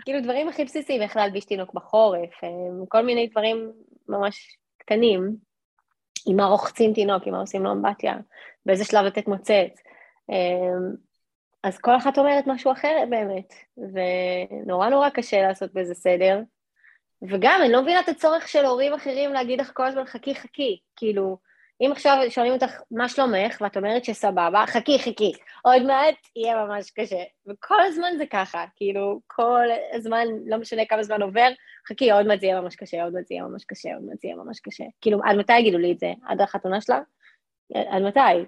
[0.05, 2.49] כאילו דברים הכי בסיסיים, איך להלביש תינוק בחורף, אה,
[2.87, 3.71] כל מיני דברים
[4.09, 5.35] ממש קטנים,
[6.27, 8.15] עם מה רוחצים תינוק, עם מה עושים לו אמבטיה,
[8.65, 9.81] באיזה שלב לתת מוצץ.
[11.63, 16.39] אז כל אחת אומרת משהו אחר באמת, ונורא נורא קשה לעשות בזה סדר.
[17.29, 20.79] וגם, אני לא מבינה את הצורך של הורים אחרים להגיד לך כל הזמן חכי חכי,
[20.95, 21.37] כאילו,
[21.81, 26.91] אם עכשיו שואלים אותך מה שלומך, ואת אומרת שסבבה, חכי חכי, עוד מעט יהיה ממש
[26.91, 27.23] קשה.
[27.47, 31.49] וכל הזמן זה ככה, כאילו, כל הזמן, לא משנה כמה זמן עובר,
[31.89, 34.19] חכי, עוד מעט זה יהיה ממש קשה, עוד מעט זה יהיה ממש קשה, עוד מעט
[34.21, 34.83] זה יהיה ממש קשה.
[35.01, 36.13] כאילו, עד מתי יגידו לי את זה?
[36.25, 36.99] עד החתונה שלה?
[37.73, 38.45] עד מתי?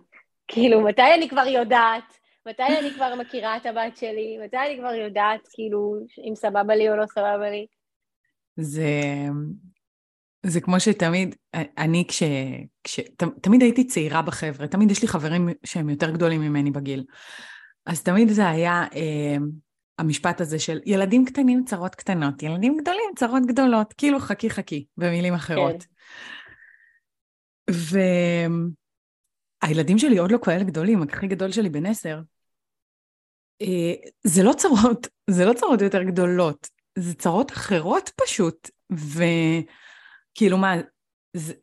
[0.48, 2.23] כאילו, מתי אני כבר יודעת?
[2.48, 4.38] מתי אני כבר מכירה את הבת שלי?
[4.46, 5.96] מתי אני כבר יודעת, כאילו,
[6.30, 7.66] אם סבבה לי או לא סבבה לי?
[8.56, 8.92] זה,
[10.46, 11.36] זה כמו שתמיד,
[11.78, 12.24] אני כש...
[12.84, 17.04] כש ת, תמיד הייתי צעירה בחבר'ה, תמיד יש לי חברים שהם יותר גדולים ממני בגיל.
[17.86, 19.36] אז תמיד זה היה אה,
[20.00, 25.34] המשפט הזה של ילדים קטנים צרות קטנות, ילדים גדולים צרות גדולות, כאילו חכי חכי, במילים
[25.34, 25.84] אחרות.
[25.84, 27.74] כן.
[29.64, 32.20] והילדים שלי עוד לא כאלה גדולים, הכי גדול שלי בן עשר.
[33.62, 38.70] אה, זה לא צרות, זה לא צרות יותר גדולות, זה צרות אחרות פשוט.
[38.92, 40.74] וכאילו מה,
[41.34, 41.54] זה,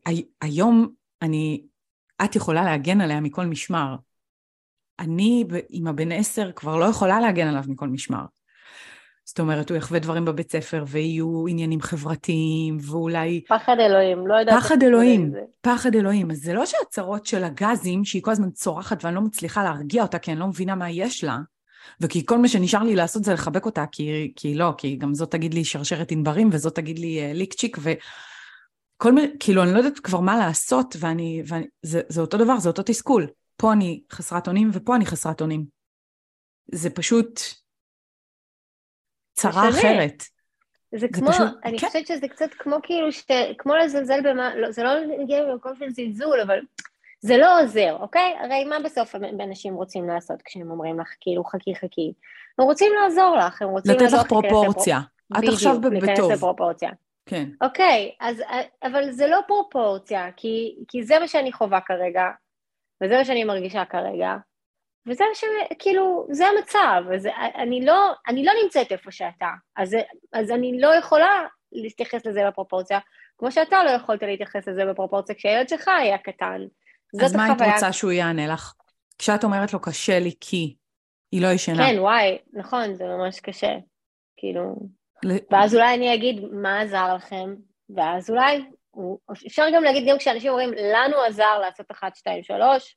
[0.41, 0.89] היום
[1.23, 1.67] אני,
[2.25, 3.97] את יכולה להגן עליה מכל משמר.
[4.99, 8.25] אני עם הבן עשר כבר לא יכולה להגן עליו מכל משמר.
[9.25, 13.45] זאת אומרת, הוא יחווה דברים בבית ספר ויהיו עניינים חברתיים, ואולי...
[13.49, 14.59] פחד אלוהים, לא יודעת...
[14.59, 16.31] פחד אלוהים, פחד אלוהים.
[16.31, 20.19] אז זה לא שהצרות של הגזים, שהיא כל הזמן צורחת ואני לא מצליחה להרגיע אותה
[20.19, 21.39] כי אני לא מבינה מה יש לה,
[22.01, 25.31] וכי כל מה שנשאר לי לעשות זה לחבק אותה, כי, כי לא, כי גם זאת
[25.31, 29.99] תגיד לי שרשרת ענברים, וזאת תגיד לי uh, ליקצ'יק, וכל מיני, כאילו, אני לא יודעת
[29.99, 33.27] כבר מה לעשות, ואני, ואני זה, זה אותו דבר, זה אותו תסכול.
[33.57, 35.65] פה אני חסרת אונים, ופה אני חסרת אונים.
[36.73, 37.41] זה פשוט
[39.33, 40.23] צרה אחרת.
[40.93, 41.87] זה, זה כמו, פשוט, אני כן.
[41.87, 43.23] חושבת שזה קצת כמו כאילו, ש...
[43.59, 46.59] כמו לזלזל במה, לא, זה לא מגיע במקום של זלזול, אבל
[47.21, 48.37] זה לא עוזר, אוקיי?
[48.41, 52.13] הרי מה בסוף אנשים רוצים לעשות כשהם אומרים לך, כאילו, חכי חכי?
[52.59, 53.93] הם רוצים לעזור לך, הם רוצים...
[53.93, 54.99] לתת לך פרופורציה.
[55.39, 55.87] את עכשיו בטוב.
[55.87, 56.91] בדיוק, להיכנס לפרופורציה.
[57.27, 57.49] כן.
[57.61, 58.43] אוקיי, אז,
[58.83, 62.25] אבל זה לא פרופורציה, כי, כי זה מה שאני חווה כרגע,
[63.03, 64.37] וזה מה שאני מרגישה כרגע,
[65.07, 65.45] וזה מה ש...
[65.79, 69.97] כאילו, זה המצב, אז אני לא, אני לא נמצאת איפה שאתה, אז,
[70.33, 72.99] אז אני לא יכולה להתייחס לזה בפרופורציה,
[73.39, 76.67] כמו שאתה לא יכולת להתייחס לזה בפרופורציה כשהילד שלך היה קטן.
[77.25, 78.75] אז מה היית רוצה שהוא יענה לך?
[79.19, 80.75] כשאת אומרת לו קשה לי כי
[81.33, 81.87] היא לא ישנה.
[81.87, 83.73] כן, וואי, נכון, זה ממש קשה.
[84.37, 84.77] כאילו...
[85.25, 85.37] ל...
[85.51, 87.55] ואז אולי אני אגיד, מה עזר לכם?
[87.97, 88.65] ואז אולי,
[89.47, 92.97] אפשר גם להגיד, גם כשאנשים אומרים, לנו עזר לעשות 1, 2, 3,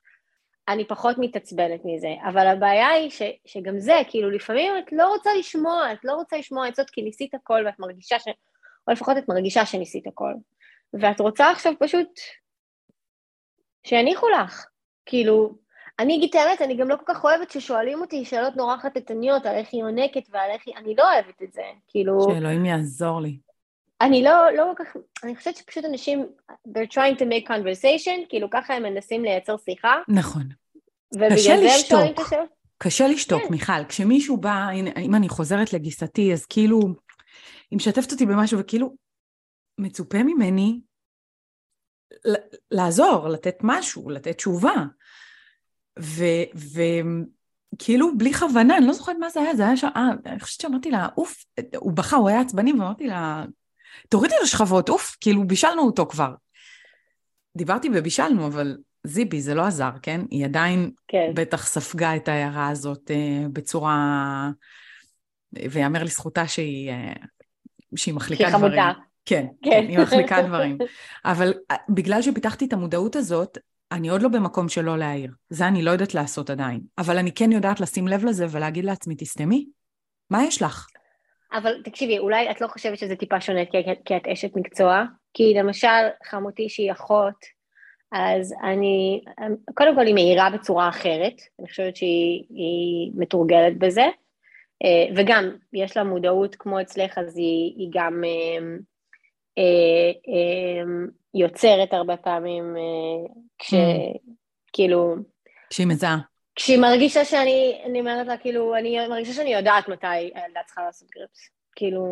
[0.68, 2.16] אני פחות מתעצבנת מזה.
[2.30, 6.38] אבל הבעיה היא ש, שגם זה, כאילו, לפעמים את לא רוצה לשמוע, את לא רוצה
[6.38, 8.28] לשמוע עצות כי ניסית הכל ואת מרגישה ש...
[8.88, 10.34] או לפחות את מרגישה שניסית הכל.
[11.02, 12.08] ואת רוצה עכשיו פשוט
[13.88, 14.66] שיניחו לך.
[15.06, 15.56] כאילו,
[16.00, 19.46] אני אגיד את האמת, אני גם לא כל כך אוהבת ששואלים אותי שאלות נורא חטטניות
[19.46, 20.76] על איך היא יונקת ועל איך היא...
[20.78, 22.28] אני לא אוהבת את זה, כאילו...
[22.30, 23.38] שאלוהים יעזור לי.
[24.02, 24.96] אני לא, לא כל כך...
[25.24, 26.28] אני חושבת שפשוט אנשים,
[26.68, 29.96] they're trying to make conversation, כאילו ככה הם מנסים לייצר שיחה.
[30.08, 30.44] נכון.
[31.34, 32.34] קשה לשתוק.
[32.78, 33.48] קשה לשתוק, כן.
[33.52, 33.86] מיכל.
[33.90, 36.80] כשמישהו בא, אם אני חוזרת לגיסתי, אז כאילו,
[37.72, 38.96] היא משתפת אותי במשהו, וכאילו,
[39.80, 40.80] מצופה ממני
[42.72, 44.74] לעזור, לתת משהו, לתת תשובה.
[47.74, 50.62] וכאילו בלי כוונה, אני לא זוכרת מה זה היה, זה היה שם, אה, אני חושבת
[50.62, 51.46] שאמרתי לה, אוף,
[51.76, 53.46] הוא בכה, הוא היה עצבני, ואמרתי לה,
[54.10, 56.34] תורידי לו שכבות, אוף, כאילו בישלנו אותו כבר.
[57.58, 60.22] דיברתי ובישלנו, אבל זיבי, זה לא עזר, כן?
[60.32, 61.32] היא עדיין כן.
[61.34, 64.50] בטח ספגה את ההערה הזאת אה, בצורה...
[65.70, 67.14] ויאמר לזכותה שהיא, אה,
[67.96, 68.72] שהיא מחליקה דברים.
[68.72, 69.13] שהיא חמודה.
[69.26, 70.78] כן, כן, כן, היא מחליקה דברים.
[71.26, 73.58] אבל אה, בגלל שפיתחתי את המודעות הזאת,
[73.92, 75.32] אני עוד לא במקום שלא להעיר.
[75.50, 76.82] זה אני לא יודעת לעשות עדיין.
[76.98, 79.66] אבל אני כן יודעת לשים לב לזה ולהגיד לעצמי, תסתמי,
[80.30, 80.88] מה יש לך?
[81.54, 85.04] אבל תקשיבי, אולי את לא חושבת שזה טיפה שונה כי, כי את אשת מקצוע?
[85.34, 85.88] כי למשל,
[86.24, 87.36] חמותי שהיא אחות,
[88.12, 89.22] אז אני,
[89.74, 94.06] קודם כל היא מאירה בצורה אחרת, אני חושבת שהיא מתורגלת בזה,
[94.84, 98.66] אה, וגם יש לה מודעות כמו אצלך, אז היא, היא גם אה,
[101.34, 102.76] יוצרת הרבה פעמים,
[103.60, 103.74] כש...
[103.74, 103.78] Mm.
[104.74, 105.16] כאילו...
[105.70, 106.18] כשהיא מזהה.
[106.56, 111.10] כשהיא מרגישה שאני, אני אומרת לה, כאילו, אני מרגישה שאני יודעת מתי הילדה צריכה לעשות
[111.16, 111.50] גריפס.
[111.76, 112.08] כאילו,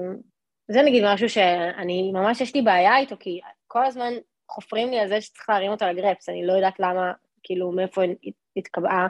[0.68, 4.14] זה נגיד משהו שאני, ממש יש לי בעיה איתו, כי כל הזמן
[4.50, 7.12] חופרים לי על זה שצריך להרים אותו לגרפס, אני לא יודעת למה,
[7.44, 8.02] כאילו, מאיפה
[8.58, 9.08] התקבעה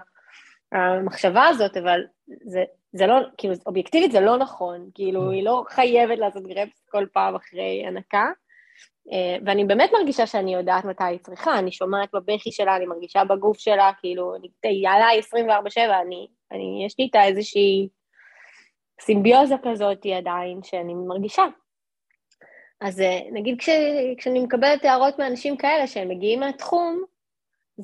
[0.71, 2.01] המחשבה הזאת, אבל
[2.43, 5.33] זה, זה לא, כאילו, אובייקטיבית זה לא נכון, כאילו, mm.
[5.33, 8.25] היא לא חייבת לעשות גרפס כל פעם אחרי הנקה,
[9.11, 13.23] אה, ואני באמת מרגישה שאני יודעת מתי היא צריכה, אני שומעת בבכי שלה, אני מרגישה
[13.23, 17.89] בגוף שלה, כאילו, היא עליי 24-7, אני, אני, יש לי איתה איזושהי
[19.01, 21.45] סימביוזה כזאת עדיין, שאני מרגישה.
[22.81, 23.69] אז אה, נגיד כש,
[24.17, 27.03] כשאני מקבלת הערות מאנשים כאלה שהם מגיעים מהתחום,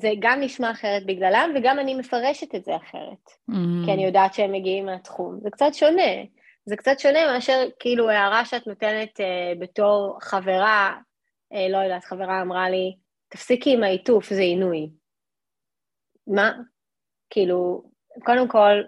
[0.00, 3.84] זה גם נשמע אחרת בגללם, וגם אני מפרשת את זה אחרת, mm-hmm.
[3.84, 5.38] כי אני יודעת שהם מגיעים מהתחום.
[5.42, 6.12] זה קצת שונה.
[6.64, 10.96] זה קצת שונה מאשר כאילו הערה שאת נותנת אה, בתור חברה,
[11.52, 12.96] אה, לא יודעת, חברה אמרה לי,
[13.28, 14.90] תפסיקי עם העיטוף, זה עינוי.
[16.26, 16.52] מה?
[17.30, 17.82] כאילו,
[18.24, 18.82] קודם כל,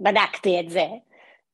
[0.00, 0.86] בדקתי את זה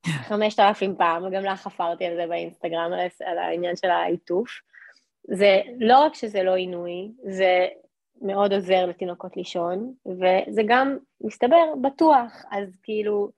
[0.29, 2.91] חמשת אלפים פעם, וגם לך חפרתי על זה באינסטגרם,
[3.27, 4.61] על העניין של העיטוף.
[5.25, 7.69] זה לא רק שזה לא עינוי, זה
[8.23, 12.45] מאוד עוזר לתינוקות לישון, וזה גם, מסתבר, בטוח.
[12.51, 13.31] אז כאילו,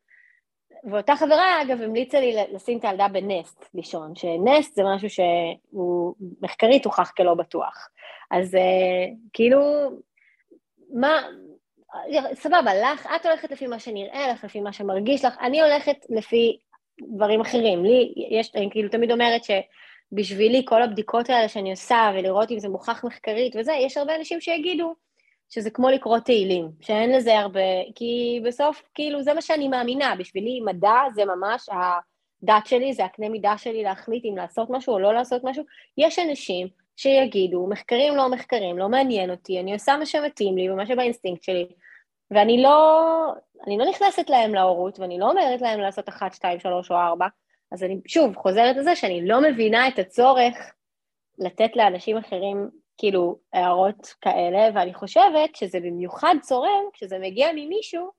[0.90, 6.84] ואותה חברה, אגב, המליצה לי לשים את הילדה בנסט לישון, שנסט זה משהו שהוא מחקרית
[6.84, 7.88] הוכח כלא בטוח.
[8.30, 8.58] אז uh,
[9.32, 9.60] כאילו,
[10.92, 11.22] מה,
[12.34, 16.58] סבבה, לך, את הולכת לפי מה שנראה לך, לפי מה שמרגיש לך, אני הולכת לפי
[17.14, 17.84] דברים אחרים.
[17.84, 19.44] לי, יש, אני כאילו תמיד אומרת
[20.12, 24.40] שבשבילי כל הבדיקות האלה שאני עושה, ולראות אם זה מוכח מחקרית וזה, יש הרבה אנשים
[24.40, 24.94] שיגידו
[25.48, 27.60] שזה כמו לקרוא תהילים, שאין לזה הרבה,
[27.94, 33.28] כי בסוף, כאילו, זה מה שאני מאמינה, בשבילי מדע זה ממש הדת שלי, זה הקנה
[33.28, 35.64] מידה שלי להחליט אם לעשות משהו או לא לעשות משהו.
[35.98, 40.86] יש אנשים שיגידו, מחקרים לא מחקרים, לא מעניין אותי, אני עושה מה שמתאים לי ומה
[40.86, 41.66] שבאינסטינקט שלי,
[42.30, 43.32] ואני לא,
[43.66, 47.26] אני לא נכנסת להם להורות, ואני לא אומרת להם לעשות אחת, שתיים, שלוש או ארבע,
[47.74, 50.54] אז אני שוב חוזרת לזה שאני לא מבינה את הצורך
[51.38, 58.10] לתת לאנשים אחרים כאילו הערות כאלה, ואני חושבת שזה במיוחד צורם כשזה מגיע ממישהו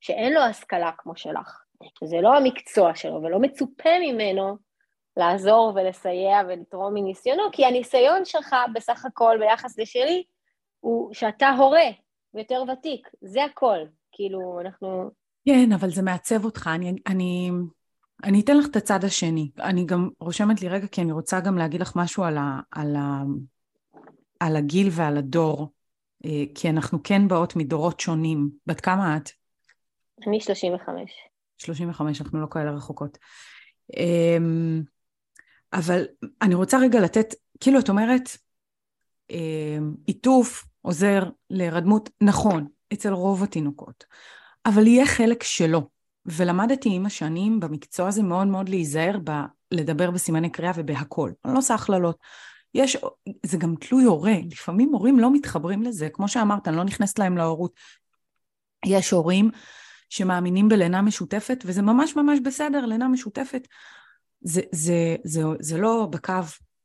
[0.00, 1.62] שאין לו השכלה כמו שלך,
[1.98, 4.56] שזה לא המקצוע שלו ולא מצופה ממנו
[5.16, 10.24] לעזור ולסייע ולתרום מניסיונו, כי הניסיון שלך בסך הכל ביחס לשלי
[10.80, 11.90] הוא שאתה הורה
[12.34, 13.78] ויותר ותיק, זה הכל,
[14.12, 15.10] כאילו אנחנו...
[15.48, 17.50] כן, אבל זה מעצב אותך, אני, אני,
[18.24, 19.50] אני אתן לך את הצד השני.
[19.58, 22.96] אני גם רושמת לי רגע, כי אני רוצה גם להגיד לך משהו על, ה, על,
[22.96, 23.22] ה,
[24.40, 25.72] על הגיל ועל הדור,
[26.24, 28.50] אה, כי אנחנו כן באות מדורות שונים.
[28.66, 29.30] בת כמה את?
[30.26, 31.10] אני 35.
[31.58, 33.18] 35, אנחנו לא כאלה רחוקות.
[33.96, 34.82] אמ,
[35.72, 36.04] אבל
[36.42, 38.28] אני רוצה רגע לתת, כאילו את אומרת,
[39.30, 44.04] אמ, עיטוף עוזר להירדמות, נכון, אצל רוב התינוקות,
[44.66, 45.82] אבל יהיה חלק שלא.
[46.26, 49.30] ולמדתי עם השנים במקצוע הזה מאוד מאוד להיזהר ב...
[49.70, 51.30] לדבר בסימני קריאה ובהכל.
[51.44, 52.16] אני לא עושה הכללות.
[52.74, 52.96] יש,
[53.46, 57.36] זה גם תלוי הורה, לפעמים הורים לא מתחברים לזה, כמו שאמרת, אני לא נכנסת להם
[57.36, 57.72] להורות.
[58.86, 59.50] יש הורים
[60.10, 63.68] שמאמינים בלינה משותפת, וזה ממש ממש בסדר, לינה משותפת.
[64.40, 66.32] זה, זה, זה, זה לא בקו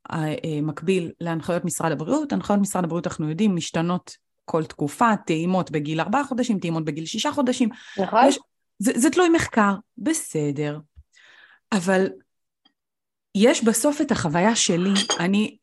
[0.09, 2.33] המקביל להנחיות משרד הבריאות.
[2.33, 7.31] הנחיות משרד הבריאות, אנחנו יודעים, משתנות כל תקופה, טעימות בגיל ארבעה חודשים, טעימות בגיל שישה
[7.31, 7.69] חודשים.
[7.97, 8.19] נכון.
[8.27, 8.39] יש,
[8.83, 10.79] זה, זה תלוי מחקר, בסדר.
[11.71, 12.09] אבל
[13.35, 15.57] יש בסוף את החוויה שלי, אני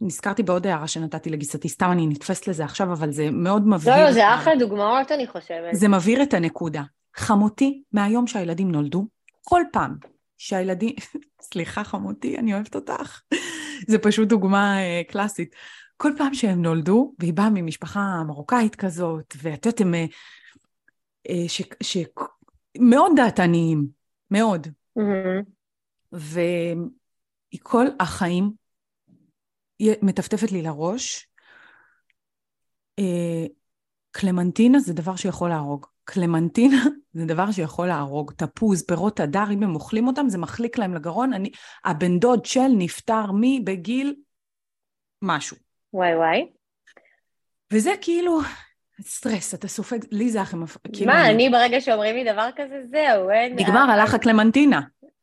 [0.00, 3.96] נזכרתי בעוד הערה שנתתי לגיסתי, סתם אני נתפסת לזה עכשיו, אבל זה מאוד מבהיר.
[3.96, 5.68] לא, לא, זה אחלה דוגמאות, אני חושבת.
[5.72, 6.82] זה מבהיר את הנקודה.
[7.16, 9.06] חמותי, מהיום שהילדים נולדו,
[9.42, 9.96] כל פעם
[10.38, 10.94] שהילדים,
[11.52, 13.20] סליחה חמותי, אני אוהבת אותך,
[13.88, 15.54] זה פשוט דוגמה uh, קלאסית.
[15.96, 19.94] כל פעם שהם נולדו, והיא באה ממשפחה מרוקאית כזאת, ואת יודעת, הם...
[21.28, 21.98] Uh, ש, ש,
[22.78, 23.86] מאוד דעתניים,
[24.30, 24.66] מאוד.
[24.98, 25.44] Mm-hmm.
[26.12, 28.52] והיא כל החיים
[30.02, 31.28] מטפטפת לי לראש.
[33.00, 33.48] Uh,
[34.10, 35.86] קלמנטינה זה דבר שיכול להרוג.
[36.04, 36.76] קלמנטינה
[37.12, 38.32] זה דבר שיכול להרוג.
[38.32, 41.32] תפוז, פירות הדר, אם הם אוכלים אותם, זה מחליק להם לגרון.
[41.32, 41.50] אני,
[41.84, 44.14] הבן דוד של נפטר מי בגיל
[45.22, 45.56] משהו.
[45.92, 46.52] וואי וואי.
[47.72, 48.40] וזה כאילו
[49.00, 50.76] סטרס, אתה סופג, לי זה הכי מפ...
[50.92, 51.32] כאילו מה, אני...
[51.32, 53.56] אני ברגע שאומרים לי דבר כזה, זהו, אין...
[53.56, 54.80] נגמר, הלך הקלמנטינה.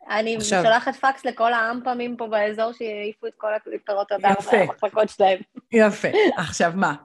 [0.09, 0.63] אני עכשיו...
[0.63, 5.39] שולחת פקס לכל האמפמים פה באזור שיעיפו את כל הפירות המחלקות שלהם.
[5.71, 6.07] יפה.
[6.37, 6.95] עכשיו מה?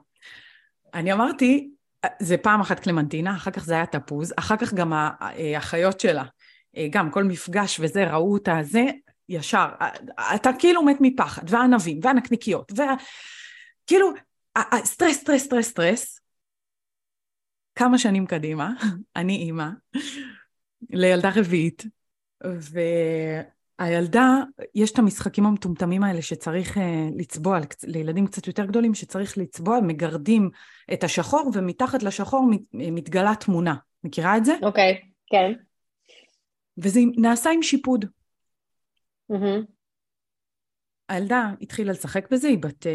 [0.93, 1.69] אני אמרתי,
[2.19, 6.23] זה פעם אחת קלמנטינה, אחר כך זה היה תפוז, אחר כך גם האחיות שלה,
[6.89, 8.83] גם כל מפגש וזה, ראו אותה, זה,
[9.29, 9.65] ישר,
[10.35, 12.93] אתה כאילו מת מפחד, והענבים, והנקניקיות, וה...
[13.87, 14.11] כאילו,
[14.83, 16.19] סטרס, סטרס, סטרס, סטרס.
[17.75, 18.71] כמה שנים קדימה,
[19.15, 19.67] אני אימא
[20.89, 21.83] לילדה רביעית,
[23.79, 24.39] והילדה,
[24.75, 26.79] יש את המשחקים המטומטמים האלה שצריך uh,
[27.17, 30.49] לצבוע, לילדים קצת יותר גדולים, שצריך לצבוע, מגרדים
[30.93, 33.75] את השחור, ומתחת לשחור מתגלה תמונה.
[34.03, 34.53] מכירה את זה?
[34.61, 35.53] אוקיי, okay, כן.
[36.77, 38.05] וזה נעשה עם שיפוד.
[39.31, 39.65] Mm-hmm.
[41.09, 42.89] הילדה התחילה לשחק בזה, היא בת uh,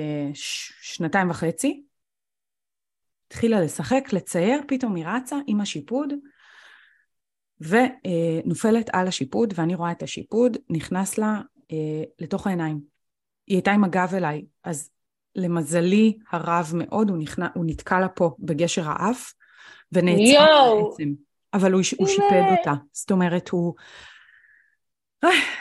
[0.83, 1.83] שנתיים וחצי.
[3.31, 6.13] התחילה לשחק, לצייר, פתאום היא רצה עם השיפוד,
[7.61, 11.75] ונופלת על השיפוד, ואני רואה את השיפוד, נכנס לה uh,
[12.19, 12.81] לתוך העיניים.
[13.47, 14.91] היא הייתה עם הגב אליי, אז
[15.35, 19.33] למזלי הרב מאוד, הוא, נכנע, הוא נתקע לה פה בגשר האף,
[19.93, 21.13] ונעצר בעצם.
[21.55, 22.73] אבל הוא, הוא שיפד אותה.
[22.93, 23.75] זאת אומרת, הוא...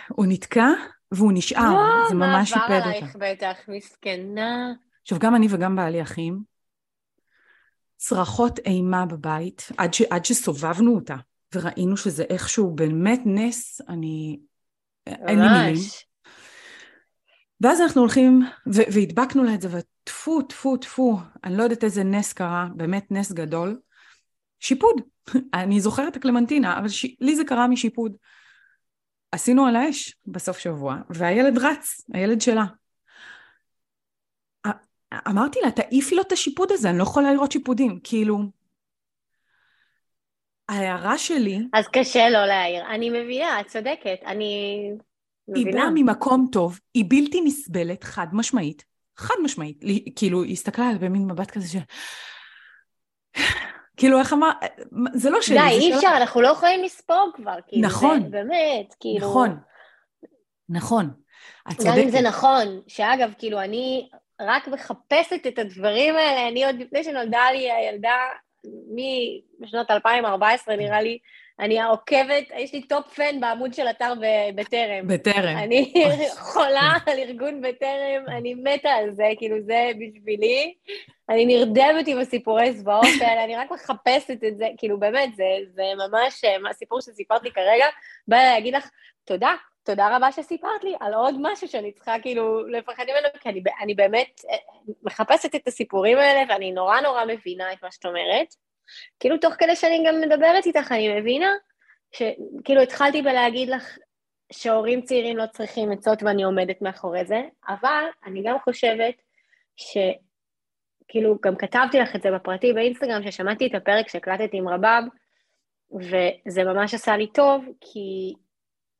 [0.09, 0.67] הוא נתקע
[1.11, 2.69] והוא נשאר, לא, זה ממש שיפד אותה.
[2.69, 4.73] מה עבר עלייך בטח, מסכנה.
[5.01, 6.39] עכשיו, גם אני וגם בעלי אחים,
[7.99, 11.15] צרחות אימה בבית, עד, ש, עד שסובבנו אותה,
[11.55, 14.39] וראינו שזה איכשהו באמת נס, אני...
[15.09, 15.19] ממש.
[15.27, 15.83] אין לי מילים.
[17.61, 22.03] ואז אנחנו הולכים, ו- והדבקנו לה את זה, וטפו, טפו, טפו, אני לא יודעת איזה
[22.03, 23.79] נס קרה, באמת נס גדול.
[24.59, 25.01] שיפוד.
[25.53, 27.05] אני זוכרת את הקלמנטינה, אבל ש...
[27.19, 28.15] לי זה קרה משיפוד.
[29.31, 32.65] עשינו על האש בסוף שבוע, והילד רץ, הילד שלה.
[35.27, 37.99] אמרתי לה, תעיפי לו את השיפוד הזה, אני לא יכולה לראות שיפודים.
[38.03, 38.39] כאילו,
[40.69, 41.59] ההערה שלי...
[41.73, 42.85] אז קשה לא להעיר.
[42.85, 44.81] אני מבינה, את צודקת, אני
[45.47, 45.69] מבינה.
[45.69, 48.85] היא באה ממקום טוב, היא בלתי נסבלת, חד משמעית,
[49.17, 49.83] חד משמעית.
[50.15, 51.79] כאילו, היא הסתכלה עליה במין מבט כזה של...
[53.97, 54.51] כאילו, איך אמר,
[55.13, 55.57] זה לא שלי.
[55.57, 59.27] די, אי אפשר, אנחנו לא יכולים לספוג כבר, כאילו, נכון, זה באמת, כאילו...
[59.29, 59.57] נכון,
[60.69, 61.09] נכון.
[61.85, 64.09] גם אם זה נכון, שאגב, כאילו, אני
[64.39, 68.17] רק מחפשת את הדברים האלה, אני עוד לפני שנולדה לי הילדה,
[69.59, 71.19] משנות 2014 נראה לי,
[71.59, 74.13] אני עוקבת, יש לי top fan בעמוד של אתר
[74.55, 75.07] בטרם.
[75.07, 75.57] בטרם.
[75.57, 75.93] אני
[76.37, 80.73] חולה על ארגון בטרם, אני מתה על זה, כאילו זה בשבילי.
[81.29, 85.83] אני נרדמת עם הסיפורי זוועות האלה, אני רק מחפשת את זה, כאילו באמת, זה, זה
[85.95, 87.85] ממש, הסיפור שסיפרת לי כרגע,
[88.27, 88.89] בא להגיד לך,
[89.25, 89.55] תודה,
[89.89, 93.93] תודה רבה שסיפרת לי על עוד משהו שאני צריכה כאילו לפחד ממנו, כי אני, אני
[93.95, 94.57] באמת אה,
[95.03, 98.47] מחפשת את הסיפורים האלה, ואני נורא נורא מבינה את מה שאת אומרת.
[99.19, 101.53] כאילו, תוך כדי שאני גם מדברת איתך, אני מבינה
[102.11, 103.97] שכאילו התחלתי בלהגיד לך
[104.51, 109.15] שהורים צעירים לא צריכים עצות ואני עומדת מאחורי זה, אבל אני גם חושבת
[109.75, 109.97] ש...
[111.07, 115.01] כאילו, גם כתבתי לך את זה בפרטי באינסטגרם, ששמעתי את הפרק שהקלטתי עם רבב,
[115.91, 118.33] וזה ממש עשה לי טוב, כי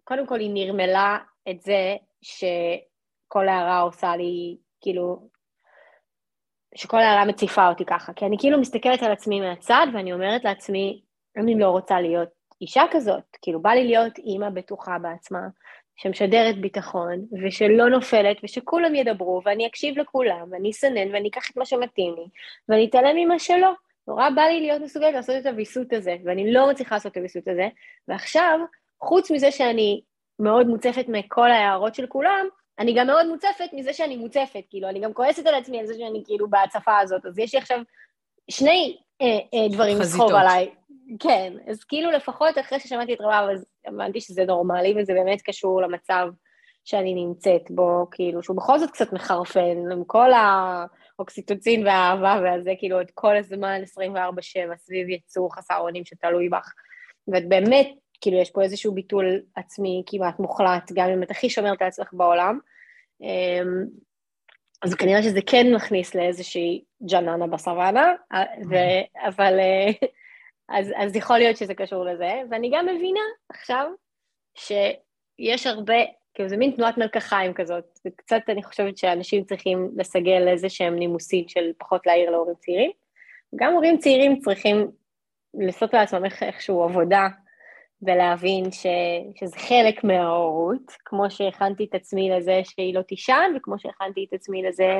[0.09, 1.17] קודם כל היא נרמלה
[1.49, 5.29] את זה שכל הערה עושה לי, כאילו,
[6.75, 11.01] שכל הערה מציפה אותי ככה, כי אני כאילו מסתכלת על עצמי מהצד ואני אומרת לעצמי,
[11.37, 12.29] אני לא רוצה להיות
[12.61, 15.47] אישה כזאת, כאילו בא לי להיות אימא בטוחה בעצמה,
[15.95, 21.65] שמשדרת ביטחון, ושלא נופלת, ושכולם ידברו, ואני אקשיב לכולם, ואני אסנן, ואני אקח את מה
[21.65, 22.25] שמתאים לי,
[22.69, 23.71] ואני אתעלם ממה שלא.
[24.07, 27.47] נורא בא לי להיות מסוגלת לעשות את הוויסות הזה, ואני לא מצליחה לעשות את הוויסות
[27.47, 27.67] הזה,
[28.07, 28.59] ועכשיו,
[29.03, 30.01] חוץ מזה שאני
[30.39, 32.47] מאוד מוצפת מכל ההערות של כולם,
[32.79, 35.93] אני גם מאוד מוצפת מזה שאני מוצפת, כאילו, אני גם כועסת על עצמי על זה
[35.93, 37.79] שאני כאילו בהצפה הזאת, אז יש לי עכשיו
[38.51, 40.69] שני אה, אה, דברים לסחוב עליי.
[41.19, 45.81] כן, אז כאילו לפחות אחרי ששמעתי את רבב, אז הבנתי שזה נורמלי וזה באמת קשור
[45.81, 46.27] למצב
[46.85, 53.01] שאני נמצאת בו, כאילו, שהוא בכל זאת קצת מחרפן, עם כל האוקסיטוצין והאהבה והזה, כאילו,
[53.01, 56.73] את כל הזמן 24-7 סביב יצור חסר אונים שתלוי בך.
[57.27, 57.89] ואת באמת
[58.21, 62.13] כאילו יש פה איזשהו ביטול עצמי כמעט מוחלט, גם אם את הכי שומרת על עצמך
[62.13, 62.59] בעולם.
[63.21, 63.85] אמ,
[64.81, 68.13] אז כנראה שזה כן מכניס לאיזושהי ג'ננה בסוואנה,
[68.69, 68.75] ו...
[69.27, 70.07] אבל אה,
[70.77, 73.19] אז, אז יכול להיות שזה קשור לזה, ואני גם מבינה
[73.49, 73.85] עכשיו
[74.55, 75.95] שיש הרבה,
[76.33, 81.47] כאילו זה מין תנועת מלקחיים כזאת, וקצת אני חושבת שאנשים צריכים לסגל איזה שהם נימוסים
[81.47, 82.91] של פחות להעיר להורים צעירים.
[83.55, 84.91] גם הורים צעירים צריכים
[85.53, 87.27] לעשות לעצמם איכשהו עבודה
[88.01, 88.85] ולהבין ש,
[89.35, 94.63] שזה חלק מההורות, כמו שהכנתי את עצמי לזה שהיא לא תישן, וכמו שהכנתי את עצמי
[94.63, 94.99] לזה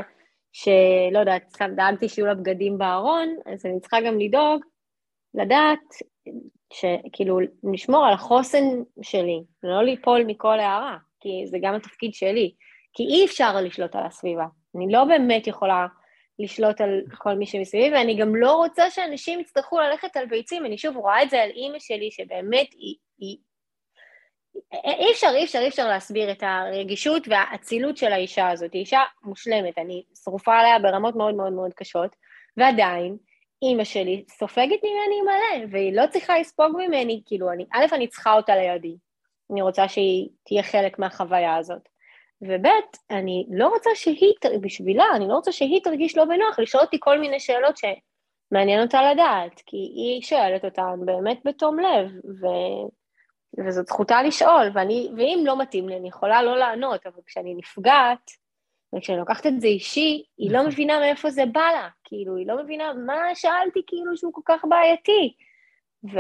[0.54, 4.62] שלא יודעת, סתם דאגתי שיהיו לה בגדים בארון, אז אני צריכה גם לדאוג,
[5.34, 5.80] לדעת
[6.74, 7.40] שכאילו,
[7.74, 8.64] לשמור על החוסן
[9.02, 12.54] שלי, לא ליפול מכל הערה, כי זה גם התפקיד שלי.
[12.94, 14.46] כי אי אפשר לשלוט על הסביבה.
[14.76, 15.88] אני לא באמת יכולה
[16.40, 20.66] לשלוט על כל מי שמסביבי, ואני גם לא רוצה שאנשים יצטרכו ללכת על ביצים.
[20.66, 22.96] אני שוב רואה את זה על אימא שלי, שבאמת היא...
[23.20, 23.38] היא
[24.84, 28.74] אי אפשר, אי אפשר, אי אפשר להסביר את הרגישות והאצילות של האישה הזאת.
[28.74, 32.16] היא אישה מושלמת, אני שרופה עליה ברמות מאוד מאוד מאוד קשות,
[32.58, 33.18] ועדיין,
[33.62, 38.34] אימא שלי סופגת ממני מלא, והיא לא צריכה לספוג ממני, כאילו, אני, א', אני צריכה
[38.34, 38.96] אותה לידי.
[39.52, 41.90] אני רוצה שהיא תהיה חלק מהחוויה הזאת.
[42.42, 42.66] וב',
[43.12, 47.20] אני לא רוצה שהיא, בשבילה, אני לא רוצה שהיא תרגיש לא בנוח לשאול אותי כל
[47.20, 52.12] מיני שאלות שמעניין אותה לדעת, כי היא שואלת אותן באמת בתום לב,
[52.42, 52.46] ו...
[53.58, 58.32] וזאת זכותה לשאול, ואני, ואם לא מתאים לי, אני יכולה לא לענות, אבל כשאני נפגעת,
[58.96, 60.72] וכשאני לוקחת את זה אישי, היא לא נכון.
[60.72, 64.66] מבינה מאיפה זה בא לה, כאילו, היא לא מבינה מה שאלתי כאילו שהוא כל כך
[64.70, 65.34] בעייתי.
[66.04, 66.20] ו,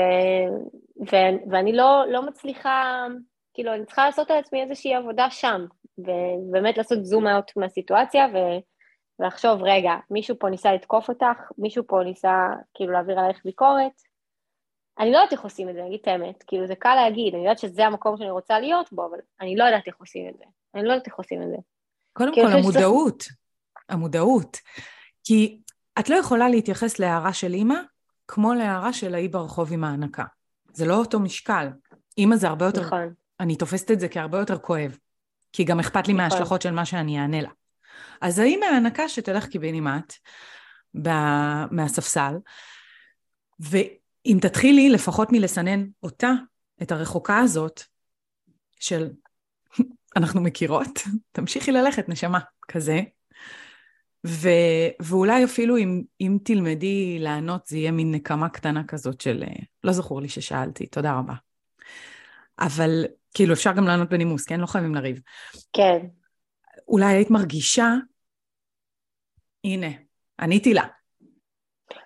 [1.11, 1.15] ו,
[1.51, 3.07] ואני לא, לא מצליחה,
[3.53, 5.65] כאילו, אני צריכה לעשות על עצמי איזושהי עבודה שם,
[5.97, 8.37] ובאמת לעשות זום אאוט מהסיטואציה, ו...
[9.19, 13.91] ולחשוב, רגע, מישהו פה ניסה לתקוף אותך, מישהו פה ניסה כאילו להעביר עלייך ביקורת.
[14.99, 17.33] אני לא יודעת איך עושים את זה, אני אגיד את האמת, כאילו זה קל להגיד,
[17.33, 20.37] אני יודעת שזה המקום שאני רוצה להיות בו, אבל אני לא יודעת איך עושים את
[20.37, 20.43] זה.
[20.75, 21.55] אני לא יודעת איך עושים את זה.
[22.13, 23.37] קודם כל, המודעות, שצריך...
[23.89, 24.57] המודעות.
[25.23, 25.59] כי
[25.99, 27.75] את לא יכולה להתייחס להערה של אימא
[28.27, 30.23] כמו להערה של האי ברחוב עם ההנקה.
[30.73, 31.67] זה לא אותו משקל.
[32.17, 32.81] אימא זה הרבה יותר...
[32.81, 33.13] נכון.
[33.39, 34.97] אני תופסת את זה כהרבה יותר כואב.
[35.53, 36.15] כי גם אכפת לי נכון.
[36.15, 37.49] מההשלכות של מה שאני אענה לה.
[38.21, 40.13] אז האם ההנקה שתלך קיבינימט
[41.71, 42.33] מהספסל,
[43.59, 46.31] ואם תתחילי לפחות מלסנן אותה,
[46.81, 47.83] את הרחוקה הזאת,
[48.79, 49.09] של
[50.15, 50.99] אנחנו מכירות,
[51.31, 53.01] תמשיכי ללכת, נשמה, כזה.
[54.27, 54.49] ו,
[55.01, 59.43] ואולי אפילו אם, אם תלמדי לענות, זה יהיה מין נקמה קטנה כזאת של
[59.83, 61.33] לא זכור לי ששאלתי, תודה רבה.
[62.59, 63.05] אבל
[63.39, 64.59] כאילו, אפשר גם לענות בנימוס, כן?
[64.59, 65.21] לא חייבים לריב.
[65.73, 65.99] כן.
[66.87, 67.93] אולי היית מרגישה,
[69.63, 69.87] הנה,
[70.39, 70.83] עניתי לה.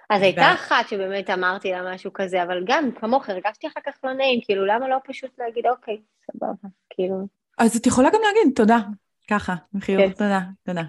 [0.09, 0.23] אז ו...
[0.23, 4.39] הייתה אחת שבאמת אמרתי לה משהו כזה, אבל גם כמוך הרגשתי אחר כך לא נעים,
[4.43, 7.27] כאילו, למה לא פשוט להגיד, אוקיי, סבבה, כאילו...
[7.57, 8.77] אז את יכולה גם להגיד, תודה,
[9.29, 10.11] ככה, מחיוך, כן.
[10.11, 10.83] תודה, תודה.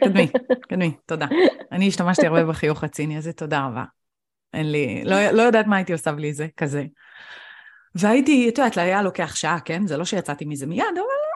[0.00, 0.28] קדמי,
[0.68, 1.26] קדמי, תודה.
[1.72, 3.84] אני השתמשתי הרבה בחיוך הציני הזה, תודה רבה.
[4.54, 6.84] אין לי, לא, לא יודעת מה הייתי עושה בלי זה, כזה.
[7.98, 9.86] והייתי, את יודעת, היה לוקח שעה, כן?
[9.86, 11.28] זה לא שיצאתי מזה מיד, אבל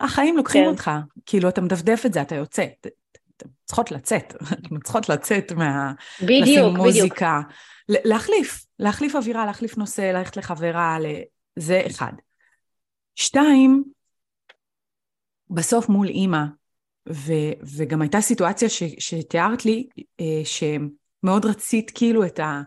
[0.00, 0.70] החיים לוקחים כן.
[0.70, 0.90] אותך.
[1.26, 2.64] כאילו, אתה מדפדף את זה, אתה יוצא.
[2.80, 5.92] אתן צריכות לצאת, אתן צריכות לצאת מה...
[6.22, 6.76] בדיוק, לשים בדיוק.
[6.76, 7.40] מוזיקה.
[7.88, 10.96] להחליף, להחליף אווירה, להחליף נושא, ללכת לחברה,
[11.56, 12.12] זה אחד.
[13.14, 13.84] שתיים,
[15.50, 16.42] בסוף מול אימא,
[17.08, 17.32] ו,
[17.76, 19.88] וגם הייתה סיטואציה ש, שתיארת לי,
[20.20, 22.62] אה, שמאוד רצית כאילו את ה...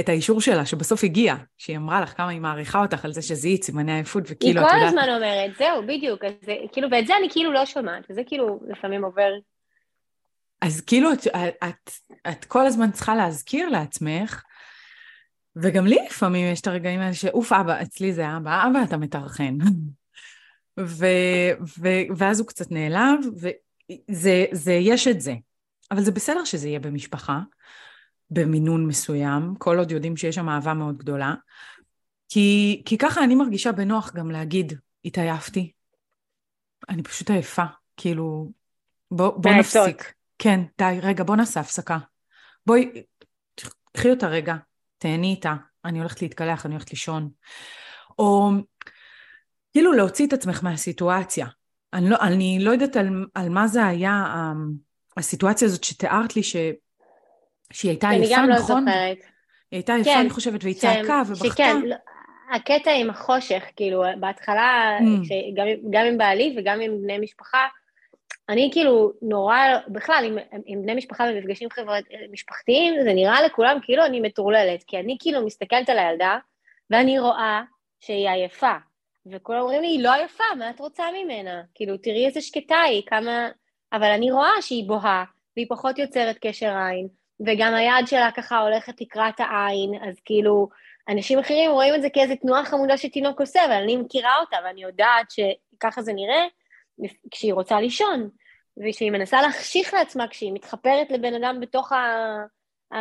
[0.00, 3.64] את האישור שלה, שבסוף הגיע, שהיא אמרה לך כמה היא מעריכה אותך על זה שזיהית
[3.64, 4.74] סימני עייפות, וכאילו, את יודעת...
[4.74, 8.04] היא כל הזמן אומרת, זהו, בדיוק, אז זה, כאילו, ואת זה אני כאילו לא שומעת,
[8.10, 9.30] וזה כאילו לפעמים עובר.
[10.60, 11.26] אז כאילו, את,
[11.64, 11.90] את,
[12.28, 14.42] את כל הזמן צריכה להזכיר לעצמך,
[15.56, 19.58] וגם לי לפעמים יש את הרגעים האלה שאוף, אבא, אצלי זה אבא, אבא, אתה מטרחן.
[20.80, 21.06] ו,
[21.78, 23.20] ו, ואז הוא קצת נעלב,
[24.10, 25.34] וזה, יש את זה.
[25.90, 27.40] אבל זה בסדר שזה יהיה במשפחה.
[28.30, 31.34] במינון מסוים, כל עוד יודעים שיש שם אהבה מאוד גדולה.
[32.28, 34.72] כי, כי ככה אני מרגישה בנוח גם להגיד,
[35.04, 35.72] התעייפתי.
[36.88, 37.64] אני פשוט עייפה,
[37.96, 38.52] כאילו,
[39.10, 40.12] בוא, בוא נפסיק.
[40.38, 41.98] כן, די, רגע, בוא נעשה הפסקה.
[42.66, 43.02] בואי,
[43.92, 44.56] קחי אותה רגע,
[44.98, 45.54] תהני איתה,
[45.84, 47.30] אני הולכת להתקלח, אני הולכת לישון.
[48.18, 48.50] או
[49.72, 51.46] כאילו להוציא את עצמך מהסיטואציה.
[51.92, 54.24] אני לא, אני לא יודעת על, על מה זה היה
[55.16, 56.56] הסיטואציה הזאת שתיארת לי, ש...
[57.72, 58.34] שהיא הייתה יפה, נכון?
[58.34, 59.18] אני גם לא זוכרת.
[59.70, 61.48] היא הייתה יפה, כן, אני חושבת, והיא צעקה ובכתה.
[61.48, 61.96] שכן, לא,
[62.50, 65.26] הקטע עם החושך, כאילו, בהתחלה, mm.
[65.26, 67.66] שגם, גם עם בעלי וגם עם בני משפחה,
[68.48, 69.56] אני כאילו נורא,
[69.88, 74.98] בכלל, עם, עם בני משפחה במפגשים חברת, משפחתיים, זה נראה לכולם כאילו אני מטורללת, כי
[74.98, 76.38] אני כאילו מסתכלת על הילדה,
[76.90, 77.62] ואני רואה
[78.00, 78.74] שהיא עייפה.
[79.32, 81.62] וכולם אומרים לי, היא לא עייפה, מה את רוצה ממנה?
[81.74, 83.48] כאילו, תראי איזה שקטה היא, כמה...
[83.92, 85.24] אבל אני רואה שהיא בוהה,
[85.56, 87.08] והיא פחות יוצרת קשר עין,
[87.46, 90.68] וגם היד שלה ככה הולכת לקראת העין, אז כאילו,
[91.08, 94.82] אנשים אחרים רואים את זה כאיזה תנועה חמודה שתינוק עושה, אבל אני מכירה אותה ואני
[94.82, 96.46] יודעת שככה זה נראה
[97.30, 98.28] כשהיא רוצה לישון,
[98.84, 101.98] ושהיא מנסה להחשיך לעצמה כשהיא מתחפרת לבן אדם בתוך ה...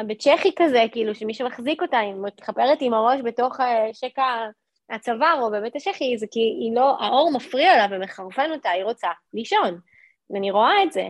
[0.08, 4.24] בצ'כי כזה, כאילו, שמי שמחזיק אותה, היא מתחפרת עם הראש בתוך אה, שקע
[4.90, 9.08] הצוואר או בבית השחי, זה כי היא לא, האור מפריע לה ומחרפן אותה, היא רוצה
[9.34, 9.80] לישון,
[10.30, 11.08] ואני רואה את זה.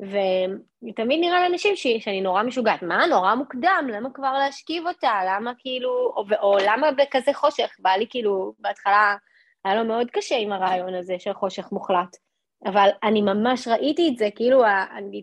[0.00, 2.82] ותמיד נראה לאנשים ש, שאני נורא משוגעת.
[2.82, 5.20] מה, נורא מוקדם, למה כבר להשכיב אותה?
[5.26, 7.70] למה כאילו, או, או למה בכזה חושך?
[7.78, 9.16] בא לי כאילו, בהתחלה
[9.64, 12.16] היה לו מאוד קשה עם הרעיון הזה של חושך מוחלט.
[12.64, 14.62] אבל אני ממש ראיתי את זה, כאילו,
[14.96, 15.22] אני,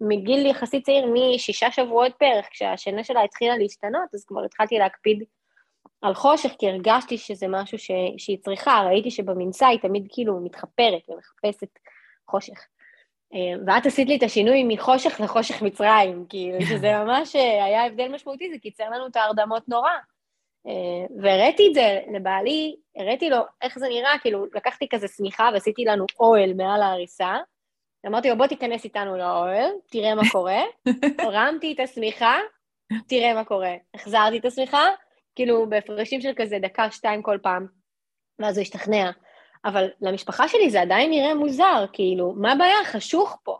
[0.00, 5.24] מגיל יחסית צעיר, משישה שבועות בערך, כשהשינה שלה התחילה להשתנות, אז כבר התחלתי להקפיד
[6.02, 11.02] על חושך, כי הרגשתי שזה משהו ש, שהיא צריכה, ראיתי שבמנסה היא תמיד כאילו מתחפרת
[11.08, 11.78] ומחפשת
[12.30, 12.66] חושך.
[13.34, 18.08] אה, ואת עשית לי את השינוי מחושך לחושך מצרים, כאילו, שזה ממש אה, היה הבדל
[18.08, 19.90] משמעותי, זה קיצר לנו את ההרדמות נורא.
[20.66, 25.84] אה, והראיתי את זה לבעלי, הראיתי לו איך זה נראה, כאילו, לקחתי כזה שמיכה ועשיתי
[25.84, 27.36] לנו אוהל מעל ההריסה,
[28.06, 30.62] אמרתי לו, בוא תיכנס איתנו לאוהל, תראה מה קורה,
[31.26, 32.38] הרמתי את השמיכה,
[33.08, 33.74] תראה מה קורה.
[33.94, 34.86] החזרתי את השמיכה,
[35.34, 37.66] כאילו בהפרשים של כזה דקה, שתיים כל פעם,
[38.38, 39.10] ואז הוא השתכנע.
[39.64, 42.84] אבל למשפחה שלי זה עדיין נראה מוזר, כאילו, מה הבעיה?
[42.84, 43.58] חשוך פה.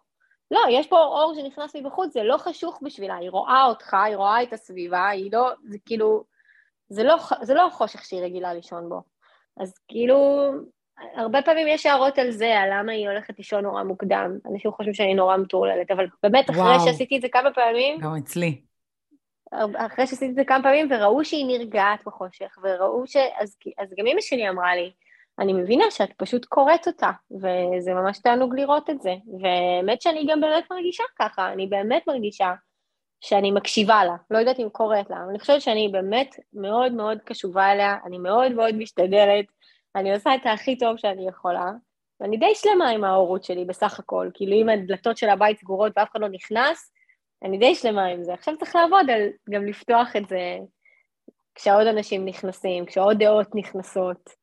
[0.51, 4.43] לא, יש פה אור שנכנס מבחוץ, זה לא חשוך בשבילה, היא רואה אותך, היא רואה
[4.43, 6.25] את הסביבה, היא לא, זה כאילו,
[6.89, 9.03] זה לא, זה לא החושך שהיא רגילה לישון בו.
[9.61, 10.51] אז כאילו,
[11.15, 14.39] הרבה פעמים יש הערות על זה, על למה היא הולכת לישון נורא מוקדם.
[14.53, 16.81] אנשים חושבים שאני נורא מטורללת, אבל באמת, אחרי וואו.
[16.81, 18.01] שעשיתי את זה כמה פעמים...
[18.01, 18.61] גם אצלי.
[19.77, 23.17] אחרי שעשיתי את זה כמה פעמים, וראו שהיא נרגעת בחושך, וראו ש...
[23.17, 24.93] אז, אז גם אמא שלי אמרה לי,
[25.39, 29.15] אני מבינה שאת פשוט קוראת אותה, וזה ממש תענוג לראות את זה.
[29.43, 32.53] והאמת שאני גם באמת מרגישה ככה, אני באמת מרגישה
[33.21, 37.19] שאני מקשיבה לה, לא יודעת אם קוראת לה, אבל אני חושבת שאני באמת מאוד מאוד
[37.25, 39.45] קשובה אליה, אני מאוד מאוד משתדלת,
[39.97, 41.71] אני עושה את הכי טוב שאני יכולה,
[42.21, 46.11] ואני די שלמה עם ההורות שלי בסך הכל, כאילו אם הדלתות של הבית סגורות ואף
[46.11, 46.93] אחד לא נכנס,
[47.45, 48.35] אני די שלמה עם זה.
[48.35, 50.59] עכשיו צריך לעבוד על גם לפתוח את זה
[51.55, 54.42] כשעוד אנשים נכנסים, כשעוד דעות נכנסות.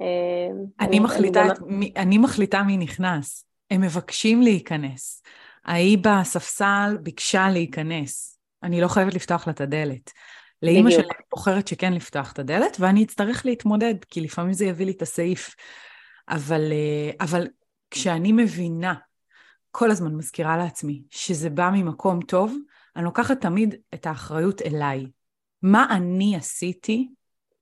[0.00, 1.54] אה, אני, מחליטה, אני, גם...
[1.66, 3.44] מי, אני מחליטה מי נכנס.
[3.70, 5.22] הם מבקשים להיכנס.
[5.64, 8.38] ההיא בספסל ביקשה להיכנס.
[8.62, 10.12] אני לא חייבת לפתוח לה את הדלת.
[10.62, 14.86] לאימא שלי אני בוחרת שכן לפתוח את הדלת, ואני אצטרך להתמודד, כי לפעמים זה יביא
[14.86, 15.54] לי את הסעיף.
[16.28, 17.46] אבל, אה, אבל
[17.90, 18.94] כשאני מבינה,
[19.70, 22.56] כל הזמן מזכירה לעצמי, שזה בא ממקום טוב,
[22.96, 25.06] אני לוקחת תמיד את האחריות אליי.
[25.62, 27.08] מה אני עשיתי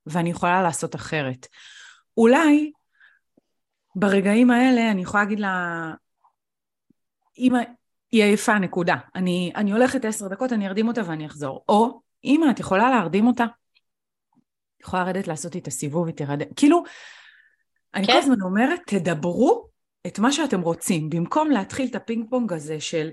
[0.05, 1.47] ואני יכולה לעשות אחרת.
[2.19, 2.71] אולי
[3.95, 5.91] ברגעים האלה אני יכולה להגיד לה,
[7.37, 7.59] אמא,
[8.11, 8.95] היא עייפה, נקודה.
[9.15, 11.65] אני, אני הולכת עשר דקות, אני ארדים אותה ואני אחזור.
[11.69, 13.43] או, אמא, את יכולה להרדים אותה?
[13.43, 16.45] את יכולה לרדת לעשות איתה סיבוב, היא תרדם.
[16.55, 16.83] כאילו,
[17.95, 18.13] אני כן.
[18.13, 19.67] כל הזמן אומרת, תדברו
[20.07, 21.09] את מה שאתם רוצים.
[21.09, 23.09] במקום להתחיל את הפינג פונג הזה של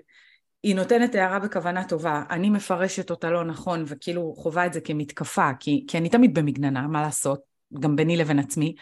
[0.62, 5.50] היא נותנת הערה בכוונה טובה, אני מפרשת אותה לא נכון, וכאילו חווה את זה כמתקפה,
[5.61, 8.75] כי, כי אני תמיד במגננה, מה לעשות, גם ביני לבין עצמי.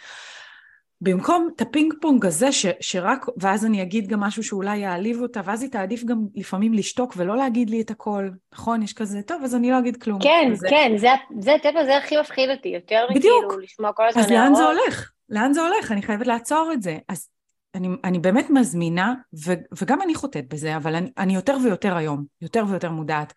[1.00, 5.40] במקום את הפינג פונג הזה ש, שרק, ואז אני אגיד גם משהו שאולי יעליב אותה,
[5.44, 8.82] ואז היא תעדיף גם לפעמים לשתוק ולא להגיד לי את הכל, נכון?
[8.82, 10.18] יש כזה, טוב, אז אני לא אגיד כלום.
[10.22, 10.66] כן, וזה...
[10.70, 11.08] כן, זה,
[11.40, 15.10] זה טבע, זה הכי מפחיד אותי, יותר מכאילו לשמוע כל הזמן אז לאן זה הולך?
[15.28, 15.92] לאן זה הולך?
[15.92, 16.98] אני חייבת לעצור את זה.
[17.08, 17.28] אז
[17.74, 19.14] אני, אני באמת מזמינה,
[19.46, 23.32] ו, וגם אני חוטאת בזה, אבל אני, אני יותר ויותר היום, יותר ויותר מודעת.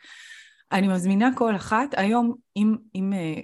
[0.72, 3.42] אני מזמינה כל אחת, היום אם, אם אה,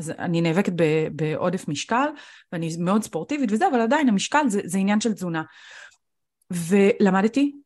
[0.00, 0.72] אז אני נאבקת
[1.12, 2.08] בעודף משקל,
[2.52, 5.42] ואני מאוד ספורטיבית וזה, אבל עדיין המשקל זה, זה עניין של תזונה.
[6.50, 7.56] ולמדתי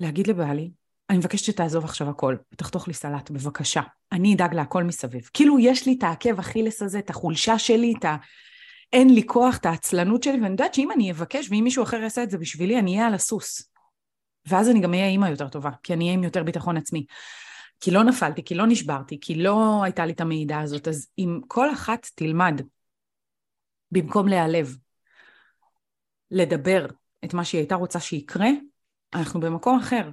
[0.00, 0.70] להגיד לבעלי,
[1.10, 3.80] אני מבקשת שתעזוב עכשיו הכל, ותחתוך לי סלט, בבקשה.
[4.12, 5.30] אני אדאג להכל מסביב.
[5.34, 8.16] כאילו יש לי את העקב אכילס הזה, את החולשה שלי, את ה...
[8.92, 12.22] אין לי כוח, את העצלנות שלי, ואני יודעת שאם אני אבקש, ואם מישהו אחר יעשה
[12.22, 13.72] את זה בשבילי, אני אהיה על הסוס.
[14.46, 17.06] ואז אני גם אהיה אימא יותר טובה, כי אני אהיה עם יותר ביטחון עצמי.
[17.80, 20.88] כי לא נפלתי, כי לא נשברתי, כי לא הייתה לי את המידע הזאת.
[20.88, 22.60] אז אם כל אחת תלמד,
[23.90, 24.76] במקום להיעלב,
[26.30, 26.86] לדבר
[27.24, 28.48] את מה שהיא הייתה רוצה שיקרה,
[29.14, 30.10] אנחנו במקום אחר.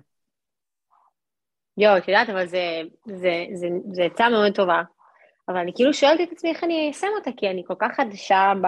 [1.78, 4.82] יואו, את יודעת, אבל זה, זה, זה, זה עצה מאוד טובה.
[5.50, 8.54] אבל אני כאילו שואלת את עצמי איך אני איישם אותה, כי אני כל כך חדשה
[8.62, 8.68] ב...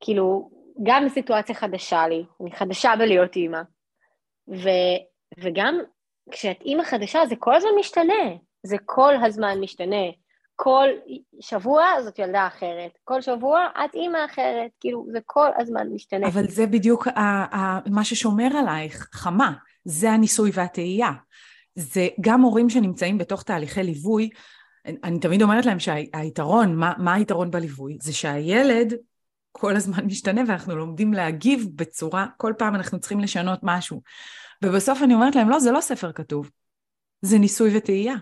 [0.00, 0.50] כאילו,
[0.82, 3.60] גם בסיטואציה חדשה לי, אני חדשה בלהיות אימא.
[4.48, 4.68] ו,
[5.38, 5.78] וגם
[6.30, 8.24] כשאת אימא חדשה זה כל הזמן משתנה,
[8.62, 10.06] זה כל הזמן משתנה.
[10.56, 10.88] כל
[11.40, 16.26] שבוע זאת ילדה אחרת, כל שבוע את אימא אחרת, כאילו זה כל הזמן משתנה.
[16.26, 19.52] אבל זה בדיוק ה- ה- מה ששומר עלייך, חמה,
[19.84, 21.10] זה הניסוי והטעייה.
[21.74, 24.30] זה גם הורים שנמצאים בתוך תהליכי ליווי,
[25.04, 27.98] אני תמיד אומרת להם שהיתרון, מה, מה היתרון בליווי?
[28.02, 28.94] זה שהילד
[29.52, 34.02] כל הזמן משתנה ואנחנו לומדים להגיב בצורה, כל פעם אנחנו צריכים לשנות משהו.
[34.64, 36.50] ובסוף אני אומרת להם, לא, זה לא ספר כתוב,
[37.22, 38.14] זה ניסוי וטעייה.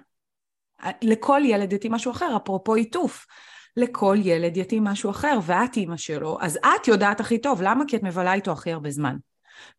[1.02, 3.26] לכל ילד יתאים משהו אחר, אפרופו עיטוף.
[3.76, 7.84] לכל ילד יתאים משהו אחר, ואת אימא שלו, אז את יודעת הכי טוב, למה?
[7.88, 9.16] כי את מבלה איתו הכי הרבה זמן.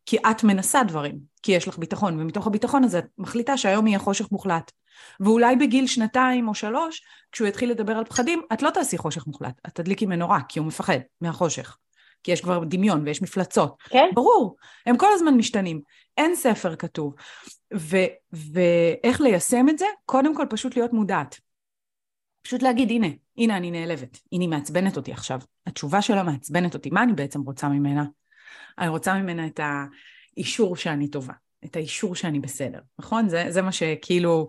[0.06, 3.98] כי את מנסה דברים, כי יש לך ביטחון, ומתוך הביטחון הזה את מחליטה שהיום יהיה
[3.98, 4.72] חושך מוחלט.
[5.20, 7.02] ואולי בגיל שנתיים או שלוש,
[7.32, 10.66] כשהוא יתחיל לדבר על פחדים, את לא תעשי חושך מוחלט, את תדליקי מנורה, כי הוא
[10.66, 11.76] מפחד מהחושך.
[12.22, 13.82] כי יש כבר דמיון ויש מפלצות.
[13.88, 14.08] כן.
[14.14, 14.56] ברור,
[14.86, 15.80] הם כל הזמן משתנים.
[16.16, 17.14] אין ספר כתוב.
[17.74, 19.86] ו- ואיך ליישם את זה?
[20.06, 21.40] קודם כל פשוט להיות מודעת.
[22.42, 23.06] פשוט להגיד, הנה,
[23.36, 25.40] הנה אני נעלבת, הנה היא מעצבנת אותי עכשיו.
[25.66, 28.04] התשובה שלה מעצבנת אותי, מה אני בעצם רוצה ממנה?
[28.78, 31.32] אני רוצה ממנה את האישור שאני טובה,
[31.64, 33.28] את האישור שאני בסדר, נכון?
[33.28, 34.46] זה, זה מה שכאילו,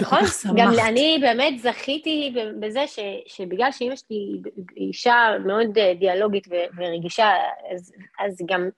[0.00, 0.20] נכון,
[0.56, 4.40] גם אני באמת זכיתי בזה ש, שבגלל שאימא שלי
[4.76, 5.16] אישה
[5.46, 7.30] מאוד אה, דיאלוגית ורגישה,
[7.74, 8.68] אז, אז גם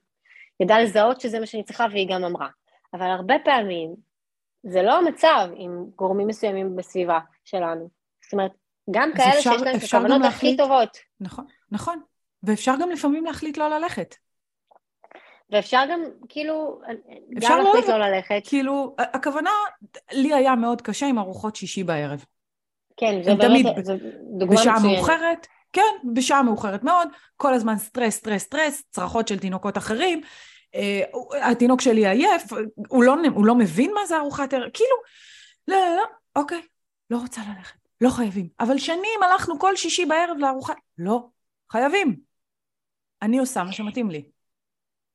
[0.61, 2.49] ידעה לזהות שזה מה שאני צריכה והיא גם אמרה.
[2.95, 3.95] אבל הרבה פעמים
[4.63, 7.89] זה לא המצב עם גורמים מסוימים בסביבה שלנו.
[8.25, 8.51] זאת אומרת,
[8.91, 10.99] גם כאלה אפשר, שיש להם את הכוונות הכי טובות.
[11.21, 12.01] נכון, נכון.
[12.43, 14.15] ואפשר גם לפעמים להחליט לא ללכת.
[15.51, 16.81] ואפשר גם, כאילו,
[17.35, 18.43] גם להחליט לא, לא ללכת.
[18.45, 19.51] כאילו, הכוונה,
[20.13, 22.25] לי היה מאוד קשה עם ארוחות שישי בערב.
[22.97, 23.95] כן, זה באמת, זו
[24.39, 24.97] דוגמה בשעה מצוינת.
[24.97, 30.21] מאוחרת, כן, בשעה מאוחרת מאוד, כל הזמן סטרס, סטרס, סטרס, צרחות של תינוקות אחרים.
[30.77, 32.43] אה, התינוק שלי עייף,
[32.89, 34.97] הוא לא, הוא לא מבין מה זה ארוחת ערב, כאילו,
[35.69, 36.05] לא, לא, לא,
[36.37, 36.63] אוקיי,
[37.11, 38.49] לא רוצה ללכת, לא חייבים.
[38.61, 41.27] אבל שנים הלכנו כל שישי בערב לארוחה, לא,
[41.73, 42.17] חייבים.
[43.23, 44.25] אני עושה מה שמתאים לי.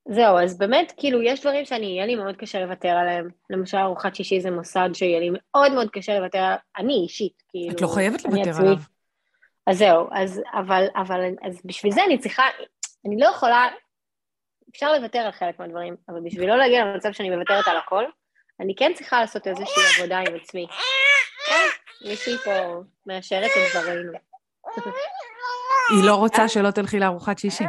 [0.08, 3.30] זהו, אז באמת, כאילו, יש דברים שאני, יהיה לי מאוד קשה לוותר עליהם.
[3.50, 7.76] למשל, ארוחת שישי זה מוסד שיהיה לי מאוד מאוד קשה לוותר עליו, אני אישית, כאילו...
[7.76, 8.68] את לא חייבת לוותר עצמי.
[8.68, 8.78] עליו.
[9.68, 12.44] אז זהו, אז, אבל, אבל, אז בשביל זה אני צריכה,
[13.08, 13.68] אני לא יכולה,
[14.72, 18.04] אפשר לוותר על חלק מהדברים, אבל בשביל לא להגיע למצב שאני מוותרת על הכל,
[18.60, 20.68] אני כן צריכה לעשות איזושהי עבודה עם עצמי.
[21.48, 21.68] כן,
[22.08, 24.14] מישהי פה מאשרת את דברינו.
[25.90, 27.64] היא לא רוצה שלא תלכי לארוחת שישי.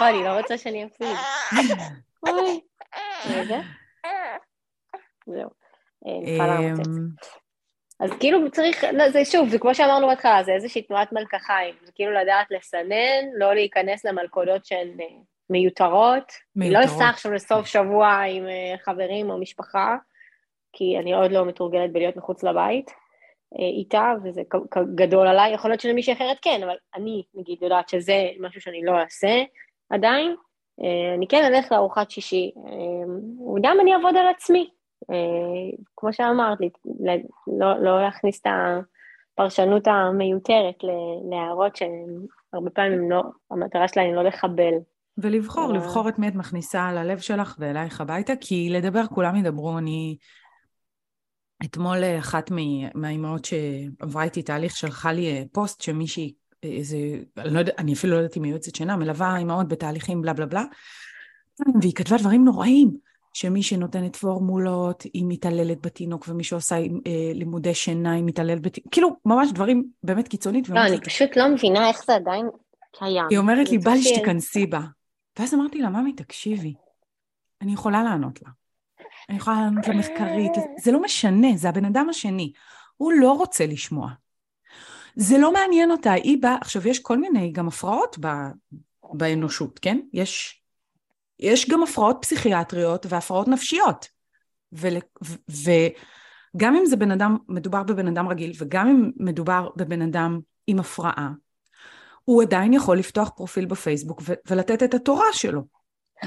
[0.00, 1.16] נכון, היא לא רוצה שאני אפסיד.
[2.28, 2.60] אוי.
[3.30, 3.60] רגע.
[5.26, 5.50] זהו.
[8.00, 12.12] אז כאילו צריך, זה שוב, זה כמו שאמרנו בהתחלה, זה איזושהי תנועת מלקחיים, זה כאילו
[12.12, 14.96] לדעת לסנן, לא להיכנס למלכודות שהן
[15.50, 16.32] מיותרות.
[16.56, 16.84] מיותרות.
[16.84, 18.46] לא אסע עכשיו לסוף שבוע עם
[18.84, 19.96] חברים או משפחה,
[20.72, 22.90] כי אני עוד לא מתורגלת בלהיות מחוץ לבית
[23.58, 24.42] איתה, וזה
[24.94, 28.98] גדול עליי, יכול להיות שלמישהי אחרת כן, אבל אני, נגיד, יודעת שזה משהו שאני לא
[29.00, 29.42] אעשה,
[29.90, 30.34] עדיין,
[30.82, 34.70] אה, אני כן אלך לארוחת שישי, אה, וגם אני אעבוד על עצמי,
[35.10, 36.58] אה, כמו שאמרת,
[37.58, 38.46] לא, לא להכניס את
[39.34, 40.76] הפרשנות המיותרת
[41.30, 44.74] להערות שהרבה פעמים לא, המטרה שלהן לא לחבל.
[45.18, 49.78] ולבחור, לבחור את מי את מכניסה על הלב שלך ואלייך הביתה, כי לדבר כולם ידברו,
[49.78, 50.16] אני...
[51.64, 52.50] אתמול אחת
[52.94, 56.32] מהאימהות שעברה איתי תהליך שלחה לי פוסט שמישהי
[56.62, 56.96] איזה,
[57.36, 60.32] אני, לא יודע, אני אפילו לא יודעת אם היא יועצת שינה, מלווה אימהות בתהליכים בלה
[60.32, 60.64] בלה בלה,
[61.80, 62.96] והיא כתבה דברים נוראים,
[63.34, 69.16] שמי שנותנת פורמולות היא מתעללת בתינוק, ומי שעושה אה, לימודי שינה היא מתעללת בתינוק, כאילו
[69.24, 70.68] ממש דברים באמת קיצונית.
[70.68, 72.46] לא, אני פשוט לא מבינה איך זה עדיין
[72.98, 73.24] קיים.
[73.30, 74.80] היא אומרת לי, בא לי שתיכנסי בה.
[75.38, 76.74] ואז אמרתי לה, ממי, תקשיבי,
[77.62, 78.50] אני יכולה לענות לה.
[79.28, 82.52] אני יכולה לענות לה מחקרית, זה לא משנה, זה הבן אדם השני.
[82.96, 84.10] הוא לא רוצה לשמוע.
[85.20, 88.26] זה לא מעניין אותה, היא באה, עכשיו יש כל מיני גם הפרעות ב,
[89.12, 89.98] באנושות, כן?
[90.12, 90.62] יש,
[91.40, 94.08] יש גם הפרעות פסיכיאטריות והפרעות נפשיות.
[94.72, 95.70] ול, ו,
[96.54, 100.78] וגם אם זה בן אדם, מדובר בבן אדם רגיל, וגם אם מדובר בבן אדם עם
[100.78, 101.30] הפרעה,
[102.24, 105.62] הוא עדיין יכול לפתוח פרופיל בפייסבוק ו- ולתת את התורה שלו.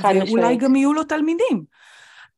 [0.03, 1.63] ואולי גם יהיו לו תלמידים.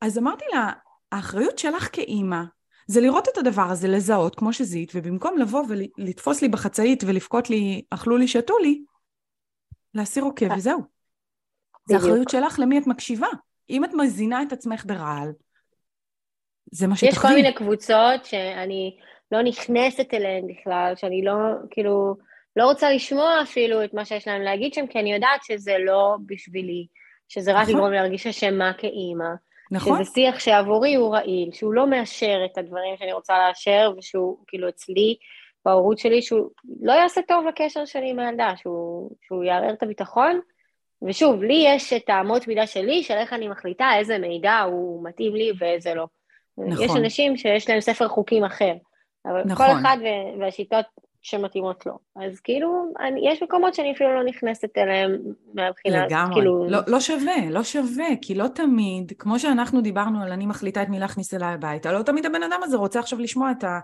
[0.02, 0.72] אז אמרתי לה,
[1.12, 2.42] האחריות שלך כאימא
[2.88, 7.82] זה לראות את הדבר הזה, לזהות, כמו שזיהית, ובמקום לבוא ולתפוס לי בחצאית ולבכות לי,
[7.90, 8.84] אכלו לי, שתו לי,
[9.94, 10.82] להסיר עוקב okay, וזהו.
[11.90, 13.28] זה אחריות שלך למי את מקשיבה.
[13.70, 15.32] אם את מזינה את עצמך ברעל,
[16.72, 17.14] זה מה שתחליט.
[17.14, 18.98] יש כל מיני קבוצות שאני
[19.32, 21.34] לא נכנסת אליהן בכלל, שאני לא,
[21.72, 22.16] כאילו,
[22.56, 26.18] לא רוצה לשמוע אפילו את מה שיש להם להגיד שם, כי אני יודעת שזה לא
[26.26, 26.88] בשבילי,
[27.28, 27.76] שזה רק נכון.
[27.76, 29.30] יגרום לי להרגיש אשמה כאימא.
[29.74, 30.04] נכון.
[30.04, 34.70] שזה שיח שעבורי הוא רעיל, שהוא לא מאשר את הדברים שאני רוצה לאשר, ושהוא כאילו
[34.70, 35.16] אצלי,
[35.66, 36.50] בהורות שלי, שהוא
[36.82, 40.40] לא יעשה טוב לקשר שלי עם הילדה, שהוא, שהוא יערער את הביטחון.
[41.08, 45.36] ושוב, לי יש את האמות מידה שלי, של איך אני מחליטה איזה מידע הוא מתאים
[45.36, 46.08] לי ואיזה לא.
[46.58, 46.86] נכון.
[46.86, 48.74] יש אנשים שיש להם ספר חוקים אחר,
[49.26, 49.66] אבל נכון.
[49.68, 49.98] כל אחד
[50.40, 50.86] והשיטות
[51.24, 52.00] שמתאימות לו.
[52.16, 55.18] אז כאילו, אני, יש מקומות שאני אפילו לא נכנסת אליהם
[55.54, 56.34] מהבחינה, לגמרי.
[56.34, 56.66] כאילו...
[56.70, 60.90] לא, לא שווה, לא שווה, כי לא תמיד, כמו שאנחנו דיברנו על אני מחליטה את
[60.90, 63.80] מי להכניס אליי הביתה, לא תמיד הבן אדם הזה רוצה עכשיו לשמוע את ה...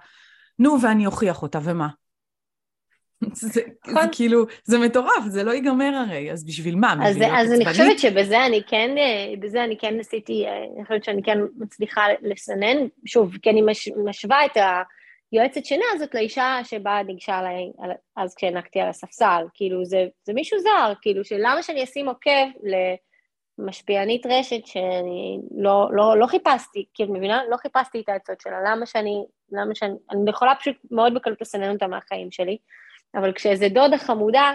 [0.59, 1.87] נו, ואני אוכיח אותה, ומה?
[3.33, 4.07] זה, זה נכון.
[4.11, 6.93] כאילו, זה מטורף, זה לא ייגמר הרי, אז בשביל מה?
[7.03, 7.65] אז, בשביל אז אני?
[7.65, 12.01] חושבת שבזה אני כן, אה, בזה אני כן עשיתי, אה, אני חושבת שאני כן מצליחה
[12.21, 14.57] לסנן, שוב, כי אני מש, משווה את
[15.31, 20.33] היועצת שינה הזאת לאישה שבה ניגשה אליי על- אז כשהענקתי על הספסל, כאילו זה, זה
[20.33, 22.47] מישהו זר, כאילו שלמה שאני אשים עוקב
[23.59, 27.41] למשפיענית רשת שאני לא, לא, לא חיפשתי, כאילו מבינה?
[27.49, 31.73] לא חיפשתי את העצות שלה, למה שאני, למה שאני, אני יכולה פשוט מאוד בקלות לסנן
[31.73, 32.57] אותה מהחיים שלי,
[33.15, 34.51] אבל כשאיזה דודה חמודה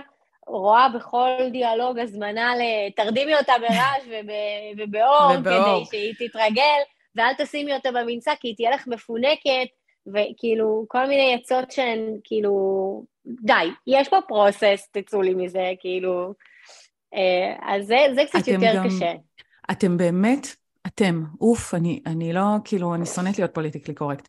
[0.46, 4.30] רואה בכל דיאלוג הזמנה ל"תרדימי אותה ברעש וב-
[4.78, 5.84] ובאור, ובאור.
[5.86, 6.78] כדי שהיא תתרגל,
[7.16, 9.68] ואל תשימי אותה במנשא כי היא תהיה לך מפונקת,
[10.06, 16.34] וכאילו, כל מיני עצות שהן כאילו, די, יש פה process, תצאו לי מזה, כאילו,
[17.14, 19.12] אה, אז זה, זה קצת יותר גם- קשה.
[19.70, 20.46] אתם באמת,
[20.86, 24.28] אתם, אוף, אני, אני לא, כאילו, אני שונאת להיות פוליטיקלי קורקט.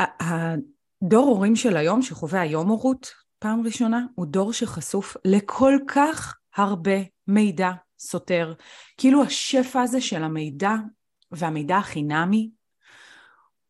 [0.00, 6.96] הדור הורים של היום, שחווה היום הורות, פעם ראשונה, הוא דור שחשוף לכל כך הרבה
[7.28, 8.54] מידע סותר.
[8.96, 10.72] כאילו השפע הזה של המידע
[11.32, 12.50] והמידע החינמי,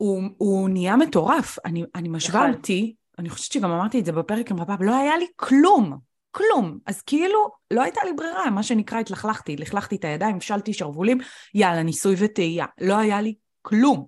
[0.05, 1.59] הוא, הוא נהיה מטורף.
[1.64, 2.55] אני, אני משווה נכון.
[2.55, 5.98] אותי, אני חושבת שגם אמרתי את זה בפרק עם רבב, לא היה לי כלום,
[6.30, 6.78] כלום.
[6.86, 11.18] אז כאילו, לא הייתה לי ברירה, מה שנקרא, התלכלכתי, לכלכתי את הידיים, הפשלתי שרוולים,
[11.55, 12.66] יאללה, ניסוי וטעייה.
[12.80, 14.07] לא היה לי כלום.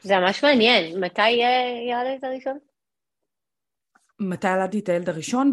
[0.00, 1.50] זה ממש מעניין, מתי יהיה
[1.90, 2.58] ילדת הראשון?
[4.20, 5.52] מתי ילדתי את הילד הראשון?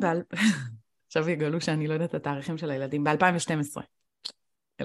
[1.08, 3.04] עכשיו יגלו שאני לא יודעת את התאריכים של הילדים.
[3.04, 3.82] ב-2012.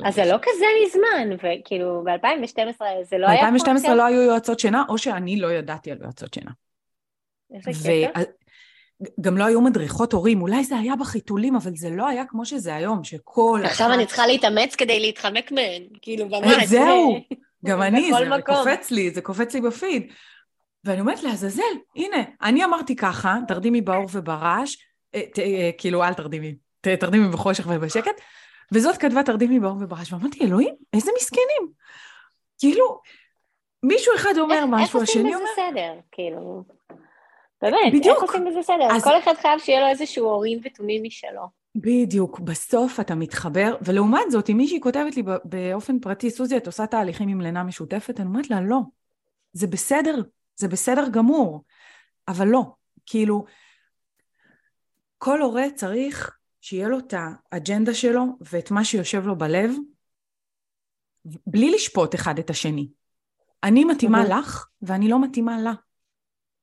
[0.04, 3.48] אז זה לא כזה מזמן, וכאילו, ב-2012 זה לא היה...
[3.48, 3.94] כמו ב-2012 עכשיו?
[3.94, 6.50] לא היו יועצות שינה, או שאני לא ידעתי על יועצות שינה.
[7.66, 8.20] איזה קטע.
[9.20, 12.74] וגם לא היו מדריכות הורים, אולי זה היה בחיתולים, אבל זה לא היה כמו שזה
[12.74, 13.60] היום, שכל...
[13.64, 16.64] עכשיו אחת- אני צריכה להתאמץ כדי להתחמק מהן, כאילו, ממש.
[16.64, 17.18] זהו.
[17.66, 18.54] גם אני, זה מקום.
[18.54, 20.12] קופץ לי, זה קופץ לי בפיד.
[20.84, 21.62] ואני אומרת לעזאזל,
[21.96, 24.76] הנה, אני אמרתי ככה, תרדימי באור וברעש,
[25.14, 28.20] אה, אה, כאילו, אל תרדימי, תרדימי בחושך ובשקט,
[28.72, 31.72] וזאת כתבה תרדימי באור וברעש, ואמרתי, אלוהים, איזה מסכנים.
[32.58, 33.00] כאילו,
[33.82, 35.70] מישהו אחד אומר איך- משהו, איך עושים השני בזה אומר...
[35.70, 36.00] סדר?
[36.12, 36.64] כאילו...
[37.62, 38.16] באמת, בדיוק.
[38.22, 38.88] איך עושים בזה סדר?
[38.96, 41.64] אז- כל אחד חייב שיהיה לו איזשהו הורים ותומים משלו.
[41.76, 46.86] בדיוק, בסוף אתה מתחבר, ולעומת זאת, אם מישהי כותבת לי באופן פרטי, סוזי, את עושה
[46.86, 48.78] תהליכים עם לינה משותפת, אני אומרת לה, לא,
[49.52, 50.14] זה בסדר,
[50.56, 51.64] זה בסדר גמור,
[52.28, 52.62] אבל לא,
[53.06, 53.44] כאילו,
[55.18, 59.70] כל הורה צריך שיהיה לו את האג'נדה שלו ואת מה שיושב לו בלב,
[61.46, 62.88] בלי לשפוט אחד את השני.
[63.62, 64.38] אני מתאימה מהמם.
[64.38, 65.72] לך, ואני לא מתאימה לה.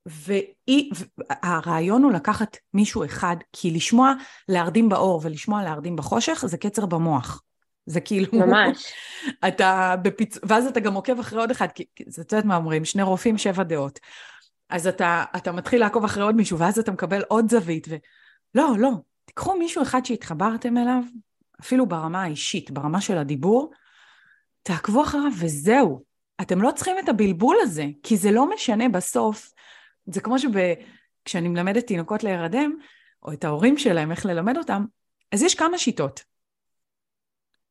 [0.06, 0.91] והיא,
[1.30, 4.14] הרעיון הוא לקחת מישהו אחד, כי לשמוע
[4.49, 7.43] להרדים באור ולשמוע להרדים בחושך זה קצר במוח.
[7.86, 8.28] זה כאילו...
[8.34, 8.93] ממש.
[9.47, 10.38] אתה בפיצ...
[10.43, 13.04] ואז אתה גם עוקב אחרי עוד אחד, כי כי זה, את יודעת מה אומרים, שני
[13.04, 13.99] רופאים, שבע דעות.
[14.70, 17.95] אז אתה, אתה מתחיל לעקוב אחרי עוד מישהו, ואז אתה מקבל עוד זווית, ו...
[18.56, 18.91] לא, לא,
[19.32, 21.03] תיקחו מישהו אחד שהתחברתם אליו,
[21.61, 23.71] אפילו ברמה האישית, ברמה של הדיבור,
[24.63, 26.03] תעקבו אחריו וזהו.
[26.41, 29.51] אתם לא צריכים את הבלבול הזה, כי זה לא משנה בסוף.
[30.05, 32.75] זה כמו שכשאני מלמדת תינוקות להירדם,
[33.23, 34.86] או את ההורים שלהם איך ללמד אותם,
[35.32, 36.23] אז יש כמה שיטות.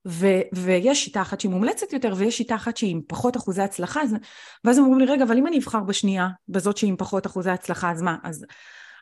[0.08, 4.02] ו- ויש שיטה אחת שהיא מומלצת יותר, ויש שיטה אחת שהיא עם פחות אחוזי הצלחה,
[4.02, 4.16] אז,
[4.64, 7.90] ואז אומרים לי, רגע, אבל אם אני אבחר בשנייה, בזאת שהיא עם פחות אחוזי הצלחה,
[7.90, 8.46] אז מה, אז,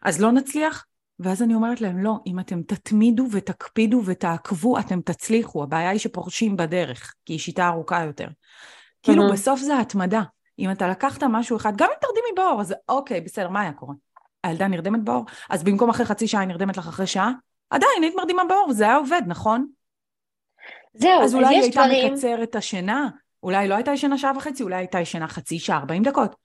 [0.03, 0.87] אז לא נצליח?
[1.21, 5.63] ואז אני אומרת להם, לא, אם אתם תתמידו ותקפידו ותעקבו, אתם תצליחו.
[5.63, 8.29] הבעיה היא שפורשים בדרך, כי היא שיטה ארוכה יותר.
[9.03, 9.33] כאילו.
[9.33, 10.23] בסוף זה התמדה.
[10.59, 13.95] אם אתה לקחת משהו אחד, גם אם תרדימי באור, אז אוקיי, בסדר, מה היה קורה?
[14.45, 15.25] הילדה נרדמת באור?
[15.51, 17.33] אז במקום אחרי חצי שעה היא נרדמת לך אחרי שעה?
[17.71, 19.67] עדיין היית מרדימה באור, זה היה עובד, נכון?
[20.95, 22.13] זהו, אז אולי היא יש הייתה דברים...
[22.13, 23.09] מקצרת את השינה,
[23.43, 26.37] אולי לא הייתה ישנה שעה וחצי, אולי הייתה ישנה חצי שעה, 40 דקות.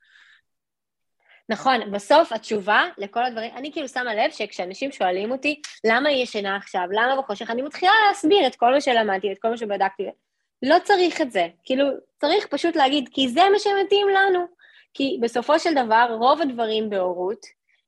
[1.53, 6.55] נכון, בסוף התשובה לכל הדברים, אני כאילו שמה לב שכשאנשים שואלים אותי למה היא ישנה
[6.55, 10.03] עכשיו, למה בחושך, אני מתחילה להסביר את כל מה שלמדתי, את כל מה שבדקתי.
[10.61, 11.85] לא צריך את זה, כאילו,
[12.21, 14.45] צריך פשוט להגיד, כי זה מה שמתאים לנו.
[14.93, 17.45] כי בסופו של דבר, רוב הדברים בהורות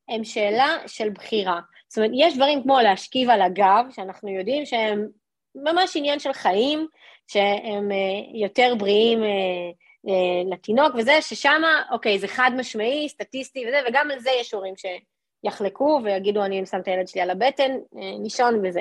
[0.08, 1.60] הם שאלה של בחירה.
[1.88, 5.06] זאת אומרת, יש דברים כמו להשכיב על הגב, שאנחנו יודעים שהם
[5.54, 6.86] ממש עניין של חיים,
[7.28, 9.70] שהם אה, יותר בריאים אה,
[10.50, 16.00] לתינוק וזה, ששם, אוקיי, זה חד משמעי, סטטיסטי וזה, וגם על זה יש הורים שיחלקו
[16.04, 18.80] ויגידו, אני שם את הילד שלי על הבטן, אה, לישון וזה.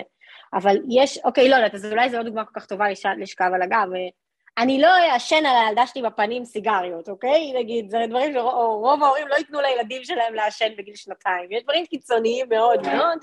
[0.53, 3.51] אבל יש, אוקיי, לא יודעת, אז אולי זו לא דוגמה כל כך טובה לש, לשכב
[3.53, 3.87] על הגב.
[3.95, 4.09] אה,
[4.57, 7.53] אני לא אעשן על הילדה שלי בפנים סיגריות, אוקיי?
[7.55, 11.51] נגיד, זה דברים שרוב ההורים לא ייתנו לילדים שלהם לעשן בגיל שנתיים.
[11.51, 13.17] יש דברים קיצוניים מאוד מאוד,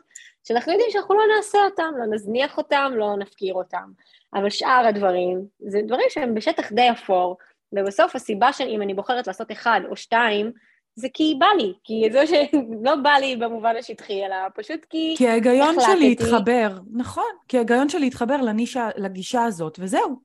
[0.45, 3.91] שאנחנו יודעים שאנחנו לא נעשה אותם, לא נזניח אותם, לא נפקיר אותם.
[4.35, 7.37] אבל שאר הדברים, זה דברים שהם בשטח די אפור,
[7.73, 10.53] ובסוף הסיבה שאם אני בוחרת לעשות אחד או שתיים,
[10.95, 15.29] זה כי בא לי, כי זה שלא בא לי במובן השטחי, אלא פשוט כי כי
[15.29, 20.17] ההיגיון שלי התחבר, נכון, כי ההיגיון שלי התחבר לנישה, לגישה הזאת, וזהו.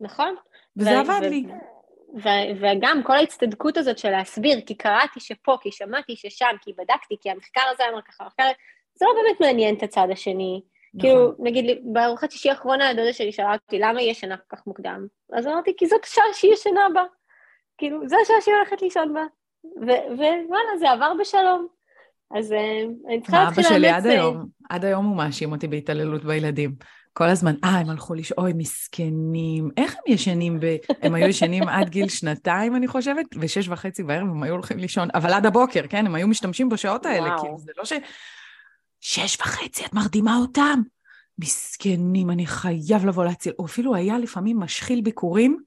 [0.00, 0.34] נכון.
[0.76, 1.46] וזה עבד לי.
[2.60, 7.30] וגם כל ההצטדקות הזאת של להסביר, כי קראתי שפה, כי שמעתי ששם, כי בדקתי, כי
[7.30, 8.50] המחקר הזה אמר ככה, המחקר...
[8.94, 10.62] זה לא באמת מעניין את הצד השני.
[10.96, 11.10] נכון.
[11.10, 15.06] כאילו, נגיד, בארוחת שישי האחרונה הדודה שלי שאלה אותי, למה היא ישנה כל כך מוקדם?
[15.32, 17.02] אז אמרתי, כי זאת השעה שהיא ישנה בה.
[17.78, 19.24] כאילו, זו השעה שהיא הולכת לישון בה.
[19.64, 21.66] ווואלה, זה עבר בשלום.
[22.34, 23.72] אז אה, אני צריכה להתחיל לאמץ...
[23.72, 26.74] מה אבא שלי עד היום, עד היום הוא מאשים אותי בהתעללות בילדים.
[27.12, 29.70] כל הזמן, אה, הם הלכו לישון, אוי, מסכנים.
[29.76, 30.76] איך הם ישנים ב...
[31.02, 35.08] הם היו ישנים עד גיל שנתיים, אני חושבת, ושש וחצי בערב הם היו הולכים לישון,
[35.14, 36.06] אבל עד הבוקר, כן?
[36.06, 37.36] הם היו משתמשים בשעות האלה.
[37.40, 37.92] כאילו, זה לא ש...
[39.08, 40.80] שש וחצי, את מרדימה אותם?
[41.38, 43.52] מסכנים, אני חייב לבוא להציל.
[43.56, 45.58] הוא אפילו היה לפעמים משחיל ביקורים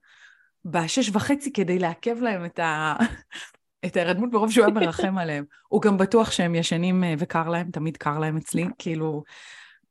[0.65, 2.95] בשש וחצי כדי לעכב להם את, ה...
[3.85, 5.45] את ההירדמות ברוב שהוא היה מרחם עליהם.
[5.67, 9.23] הוא גם בטוח שהם ישנים אה, וקר להם, תמיד קר להם אצלי, כאילו...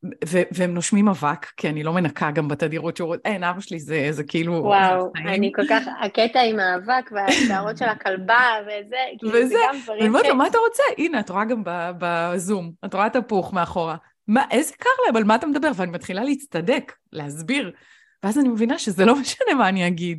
[0.05, 3.15] ו- והם נושמים אבק, כי אני לא מנקה גם בתדירות שהוא...
[3.25, 4.53] אין, אבא שלי זה, זה כאילו...
[4.53, 5.85] וואו, אני כל כך...
[6.01, 10.01] הקטע עם האבק והשערות של הכלבה וזה, כאילו וזה, זה גם דברים ש...
[10.01, 10.83] אני אומרת לו, מה אתה רוצה?
[10.99, 11.63] הנה, את רואה גם
[11.99, 13.97] בזום, את רואה את הפוך מאחורה.
[14.29, 15.71] מה, איזה קר להם, על מה אתה מדבר?
[15.77, 17.73] ואני מתחילה להצטדק, להסביר.
[18.23, 20.19] ואז אני מבינה שזה לא משנה מה אני אגיד.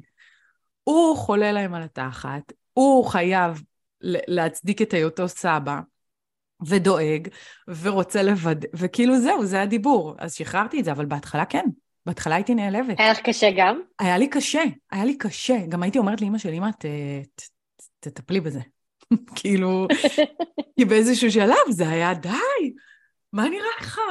[0.83, 3.63] הוא חולה להם על התחת, הוא חייב
[4.01, 5.79] להצדיק את היותו סבא.
[6.67, 7.27] ודואג,
[7.67, 10.15] ורוצה לוודא, וכאילו זהו, זה הדיבור.
[10.17, 11.65] אז שחררתי את זה, אבל בהתחלה כן.
[12.05, 12.99] בהתחלה הייתי נעלבת.
[12.99, 13.81] היה לך קשה גם?
[13.99, 15.57] היה לי קשה, היה לי קשה.
[15.69, 16.69] גם הייתי אומרת לאמא של אמא,
[17.99, 18.59] תטפלי בזה.
[19.35, 19.87] כאילו,
[20.77, 22.73] כי באיזשהו שלב זה היה, די,
[23.33, 24.01] מה נראה לך?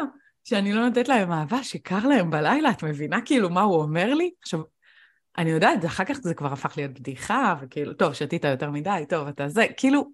[0.45, 4.31] שאני לא נותנת להם אהבה, שקר להם בלילה, את מבינה כאילו מה הוא אומר לי?
[4.43, 4.61] עכשיו,
[5.39, 9.29] אני יודעת, אחר כך זה כבר הפך להיות בדיחה, וכאילו, טוב, שתית יותר מדי, טוב,
[9.29, 10.11] אתה זה, כאילו,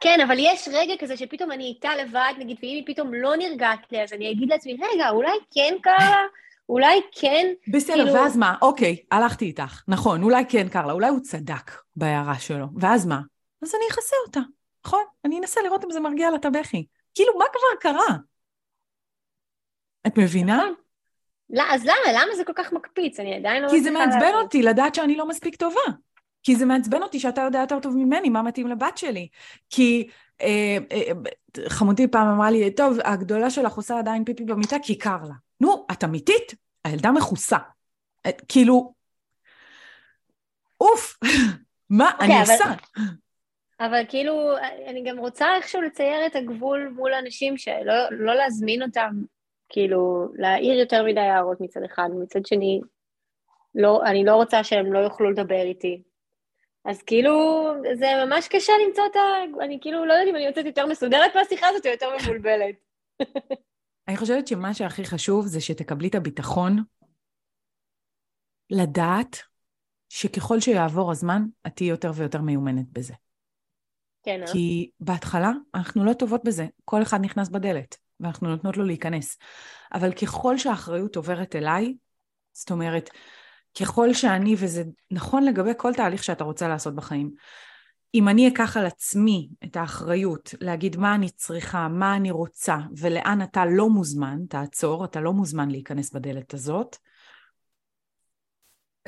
[0.00, 3.92] כן, אבל יש רגע כזה שפתאום אני איתה לבד, נגיד, ואם היא פתאום לא נרגעת
[3.92, 6.24] לי, אז אני אגיד לעצמי, רגע, אולי כן קרה?
[6.68, 7.46] אולי כן?
[7.68, 8.12] בסדר, כאילו...
[8.12, 8.54] ואז מה?
[8.62, 9.82] אוקיי, הלכתי איתך.
[9.88, 12.66] נכון, אולי כן קרה, אולי הוא צדק בהערה שלו.
[12.76, 13.20] ואז מה?
[13.62, 14.40] אז אני אכסה אותה,
[14.86, 15.04] נכון?
[15.24, 16.86] אני אנסה לראות אם זה מרגיע לה את הבכי.
[17.14, 18.16] כאילו, מה כבר קרה?
[20.06, 20.56] את מבינה?
[20.56, 20.74] נכון.
[21.50, 22.12] לא, אז למה?
[22.12, 23.20] למה זה כל כך מקפיץ?
[23.20, 25.80] אני עדיין לא כי זה מעצבן אותי לדעת שאני לא מספיק טובה.
[26.46, 29.28] כי זה מעצבן אותי שאתה יודע יותר טוב ממני מה מתאים לבת שלי.
[29.70, 30.08] כי
[30.40, 31.12] אה, אה,
[31.68, 35.34] חמותי פעם אמרה לי, טוב, הגדולה שלך עושה עדיין פיפי במיטה כי קר לה.
[35.60, 36.54] נו, את אמיתית?
[36.84, 37.56] הילדה מכוסה.
[38.26, 38.94] אה, כאילו,
[40.80, 41.18] אוף,
[41.90, 42.52] מה okay, אני אבל...
[42.52, 42.64] עושה?
[43.80, 49.10] אבל כאילו, אני גם רוצה איכשהו לצייר את הגבול מול אנשים שלא לא להזמין אותם,
[49.68, 52.80] כאילו, להעיר יותר מדי הערות מצד אחד, מצד שני,
[53.74, 56.02] לא, אני לא רוצה שהם לא יוכלו לדבר איתי.
[56.86, 57.64] אז כאילו,
[57.94, 59.20] זה ממש קשה למצוא את ה...
[59.64, 62.74] אני כאילו לא יודעת אם אני יוצאת יותר מסודרת מהשיחה הזאת או יותר מבולבלת.
[64.08, 66.82] אני חושבת שמה שהכי חשוב זה שתקבלי את הביטחון
[68.70, 69.36] לדעת
[70.08, 73.14] שככל שיעבור הזמן, את תהיי יותר ויותר מיומנת בזה.
[74.22, 74.52] כן, אה?
[74.52, 76.66] כי בהתחלה אנחנו לא טובות בזה.
[76.84, 79.38] כל אחד נכנס בדלת, ואנחנו נותנות לו להיכנס.
[79.94, 81.94] אבל ככל שהאחריות עוברת אליי,
[82.52, 83.10] זאת אומרת,
[83.80, 87.30] ככל שאני, וזה נכון לגבי כל תהליך שאתה רוצה לעשות בחיים,
[88.14, 93.42] אם אני אקח על עצמי את האחריות להגיד מה אני צריכה, מה אני רוצה ולאן
[93.42, 96.96] אתה לא מוזמן, תעצור, אתה לא מוזמן להיכנס בדלת הזאת,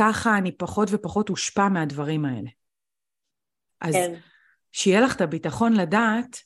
[0.01, 2.51] ככה אני פחות ופחות אושפע מהדברים האלה.
[3.81, 4.15] אז כן.
[4.73, 6.37] שיהיה לך את הביטחון לדעת,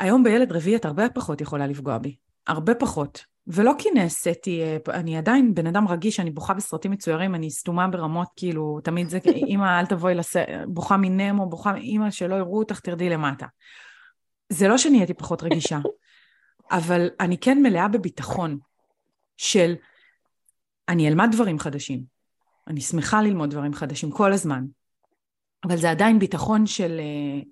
[0.00, 2.16] היום בילד רביעי את הרבה פחות יכולה לפגוע בי.
[2.46, 3.33] הרבה פחות.
[3.46, 7.88] ולא כי נעשיתי, אה, אני עדיין בן אדם רגיש, אני בוכה בסרטים מצוירים, אני סתומה
[7.88, 9.18] ברמות, כאילו, תמיד זה,
[9.48, 10.36] אמא, אל תבואי לס...
[10.68, 13.46] בוכה מנמו, בוכה, אמא, שלא יראו אותך, תרדי למטה.
[14.48, 15.78] זה לא שנהייתי פחות רגישה,
[16.70, 18.58] אבל אני כן מלאה בביטחון
[19.36, 19.74] של,
[20.88, 22.04] אני אלמד דברים חדשים,
[22.68, 24.64] אני שמחה ללמוד דברים חדשים כל הזמן,
[25.64, 27.00] אבל זה עדיין ביטחון של...
[27.00, 27.42] אה,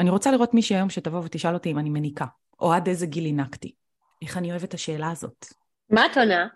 [0.00, 2.26] אני רוצה לראות מישהי היום שתבוא ותשאל אותי אם אני מניקה,
[2.60, 3.77] או עד איזה גיל הנקתי.
[4.22, 5.46] איך אני אוהבת את השאלה הזאת.
[5.90, 6.46] מה את עונה?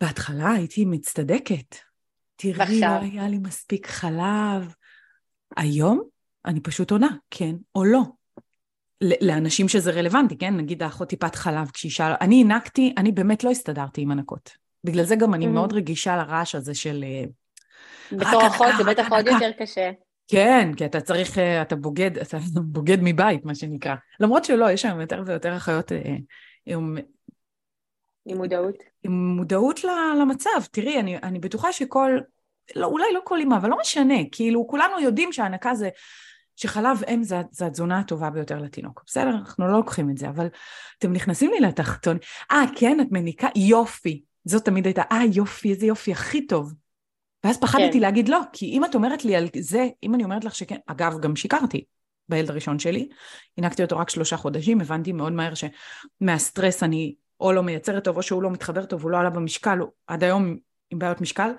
[0.00, 1.76] בהתחלה הייתי מצטדקת.
[2.36, 2.98] תראי, ועכשיו?
[3.02, 4.74] לא היה לי מספיק חלב.
[5.56, 6.02] היום
[6.44, 8.02] אני פשוט עונה, כן או לא.
[9.20, 10.56] לאנשים שזה רלוונטי, כן?
[10.56, 12.16] נגיד האחות טיפת חלב, כשהיא שאלה...
[12.20, 14.50] אני הנקתי, אני באמת לא הסתדרתי עם הנקות.
[14.84, 15.48] בגלל זה גם אני mm-hmm.
[15.48, 17.04] מאוד רגישה לרעש הזה של...
[17.04, 17.24] אה,
[18.12, 19.90] בתור אחות זה בטח עוד יותר קשה.
[20.28, 23.94] כן, כי אתה צריך, אה, אתה בוגד, אתה בוגד מבית, מה שנקרא.
[24.20, 26.16] למרות שלא, יש היום יותר ויותר אחיות אה,
[26.66, 26.96] עם...
[28.26, 28.76] עם מודעות.
[29.02, 29.80] עם מודעות
[30.20, 30.50] למצב.
[30.70, 32.18] תראי, אני, אני בטוחה שכל
[32.76, 35.88] לא, אולי לא כל אימא, אבל לא משנה, כאילו כולנו יודעים שהנקה זה,
[36.56, 39.02] שחלב אם זה, זה התזונה הטובה ביותר לתינוק.
[39.06, 40.46] בסדר, אנחנו לא לוקחים את זה, אבל
[40.98, 42.18] אתם נכנסים לי לתחתון.
[42.52, 43.48] אה, כן, את מניקה?
[43.56, 44.22] יופי.
[44.44, 46.72] זאת תמיד הייתה, אה, יופי, איזה יופי, הכי טוב.
[47.44, 48.00] ואז פחדתי כן.
[48.00, 51.20] להגיד לא, כי אם את אומרת לי על זה, אם אני אומרת לך שכן, אגב,
[51.20, 51.84] גם שיקרתי
[52.28, 53.08] בילד הראשון שלי,
[53.58, 58.22] הנקתי אותו רק שלושה חודשים, הבנתי מאוד מהר שמהסטרס אני או לא מייצרת טוב, או
[58.22, 60.56] שהוא לא מתחבר טוב, הוא לא עלה במשקל, הוא עד היום
[60.90, 61.50] עם בעיות משקל.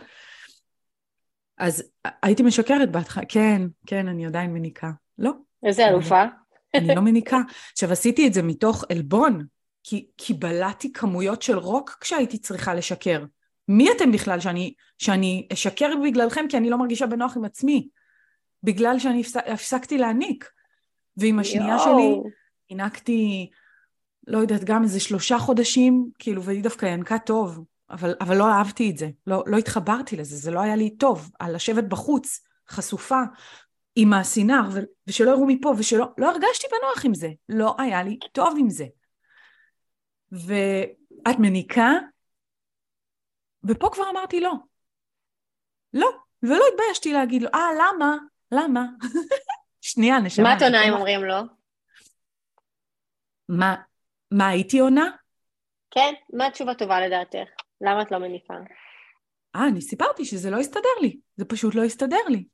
[1.57, 1.83] אז
[2.23, 4.91] הייתי משקרת בהתחלה, כן, כן, אני עדיין מניקה.
[5.17, 5.31] לא.
[5.63, 6.23] איזה אלופה.
[6.73, 7.39] אני לא מניקה.
[7.71, 9.45] עכשיו, עשיתי את זה מתוך עלבון,
[9.83, 13.23] כי, כי בלעתי כמויות של רוק כשהייתי צריכה לשקר.
[13.67, 17.87] מי אתם בכלל שאני, שאני אשקר בגללכם כי אני לא מרגישה בנוח עם עצמי?
[18.63, 20.49] בגלל שאני הפס, הפסקתי להניק.
[21.17, 21.79] ועם השנייה יו.
[21.79, 22.31] שלי
[22.69, 23.49] הנקתי,
[24.27, 28.89] לא יודעת, גם איזה שלושה חודשים, כאילו, והיא דווקא ינקה טוב, אבל, אבל לא אהבתי
[28.89, 32.39] את זה, לא, לא התחברתי לזה, זה לא היה לי טוב, על לשבת בחוץ,
[32.69, 33.21] חשופה,
[33.95, 34.61] עם הסינר,
[35.07, 38.85] ושלא יראו מפה, ושלא, לא הרגשתי בנוח עם זה, לא היה לי טוב עם זה.
[40.31, 41.91] ואת מניקה,
[43.67, 44.53] ופה כבר אמרתי לא.
[45.93, 46.09] לא,
[46.43, 48.17] ולא התביישתי להגיד לו, אה, למה?
[48.51, 48.85] למה?
[49.81, 50.43] שנייה, נשמה.
[50.43, 51.35] מה עיתונאים אומרים לו?
[53.49, 53.75] מה,
[54.31, 55.09] מה הייתי עונה?
[55.91, 57.49] כן, מה התשובה טובה לדעתך?
[57.81, 58.53] למה את לא מניפה?
[59.55, 62.45] אה, אני סיפרתי שזה לא הסתדר לי, זה פשוט לא הסתדר לי.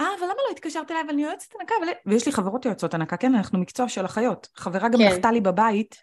[0.00, 1.02] אה, אבל למה לא התקשרת אליי?
[1.02, 1.88] אבל אני יועצת הנקה, ול...
[2.06, 4.48] ויש לי חברות יועצות הנקה, כן, אנחנו מקצוע של אחיות.
[4.56, 5.08] חברה גם כן.
[5.08, 5.96] נחתה לי בבית,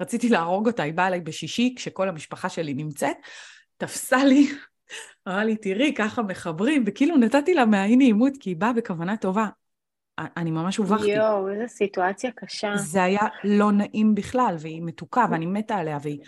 [0.00, 3.16] רציתי להרוג אותה, היא באה אליי בשישי, כשכל המשפחה שלי נמצאת,
[3.78, 4.48] תפסה לי,
[5.28, 9.48] אמרה לי, תראי, ככה מחברים, וכאילו נתתי לה מהאי נעימות, כי היא באה בכוונה טובה.
[10.18, 11.10] אני ממש הובכתי.
[11.10, 12.76] יואו, איזו סיטואציה קשה.
[12.76, 16.20] זה היה לא נעים בכלל, והיא מתוקה, ואני מתה עליה, והיא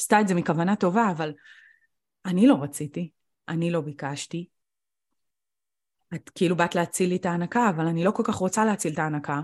[0.00, 1.32] עשתה את זה מכוונה טובה, אבל
[2.26, 3.10] אני לא רציתי,
[3.48, 4.46] אני לא ביקשתי.
[6.14, 8.98] את כאילו באת להציל לי את ההנקה, אבל אני לא כל כך רוצה להציל את
[8.98, 9.40] ההנקה.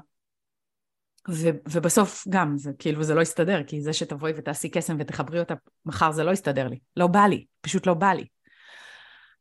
[1.28, 5.54] ו- ובסוף גם, זה כאילו זה לא יסתדר, כי זה שתבואי ותעשי קסם ותחברי אותה
[5.86, 6.78] מחר זה לא יסתדר לי.
[6.96, 8.26] לא בא לי, פשוט לא בא לי.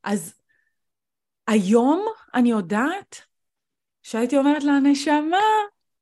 [0.03, 0.41] אז
[1.47, 3.15] היום אני יודעת
[4.03, 5.37] שהייתי אומרת לה, נשמה,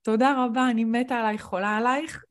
[0.02, 2.24] תודה רבה, אני מתה עלייך, חולה עלייך,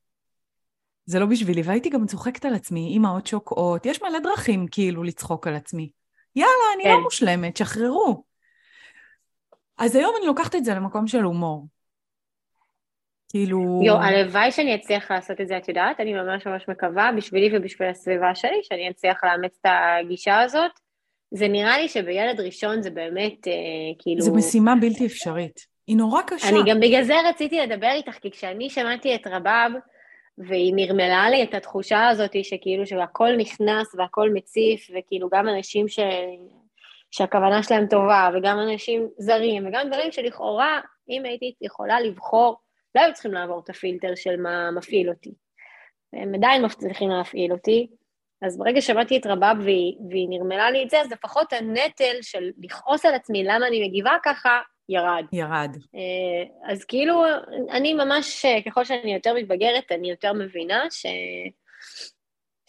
[1.06, 1.62] זה לא בשבילי.
[1.62, 5.90] והייתי גם צוחקת על עצמי, אימהות שוקעות, יש מלא דרכים כאילו לצחוק על עצמי.
[6.36, 6.96] יאללה, אני לא כן.
[6.96, 8.24] לא מושלמת, שחררו.
[9.78, 11.66] אז היום אני לוקחת את זה למקום של הומור.
[13.28, 13.80] כאילו...
[13.84, 16.00] יו, הלוואי שאני אצליח לעשות את זה, את יודעת?
[16.00, 20.70] אני ממש ממש מקווה, בשבילי ובשביל הסביבה שלי, שאני אצליח לאמץ את הגישה הזאת.
[21.30, 23.52] זה נראה לי שבילד ראשון זה באמת, אה,
[23.98, 24.20] כאילו...
[24.20, 25.60] זו משימה בלתי אפשרית.
[25.86, 26.48] היא נורא קשה.
[26.48, 29.70] אני גם בגלל זה רציתי לדבר איתך, כי כשאני שמעתי את רבב,
[30.38, 35.98] והיא נרמלה לי את התחושה הזאת שכאילו שהכל נכנס והכל מציף, וכאילו גם אנשים ש...
[37.10, 42.56] שהכוונה שלהם טובה, וגם אנשים זרים, וגם דברים שלכאורה, אם הייתי יכולה לבחור,
[42.94, 45.34] לא היו צריכים לעבור את הפילטר של מה מפעיל אותי.
[46.12, 47.86] הם עדיין מצליחים להפעיל אותי,
[48.42, 52.50] אז ברגע שמעתי את רבב והיא, והיא נרמלה לי את זה, אז לפחות הנטל של
[52.58, 55.24] לכעוס על עצמי למה אני מגיבה ככה, ירד.
[55.32, 55.76] ירד.
[55.94, 57.24] אה, אז כאילו,
[57.70, 61.06] אני ממש, ככל שאני יותר מתבגרת, אני יותר מבינה ש...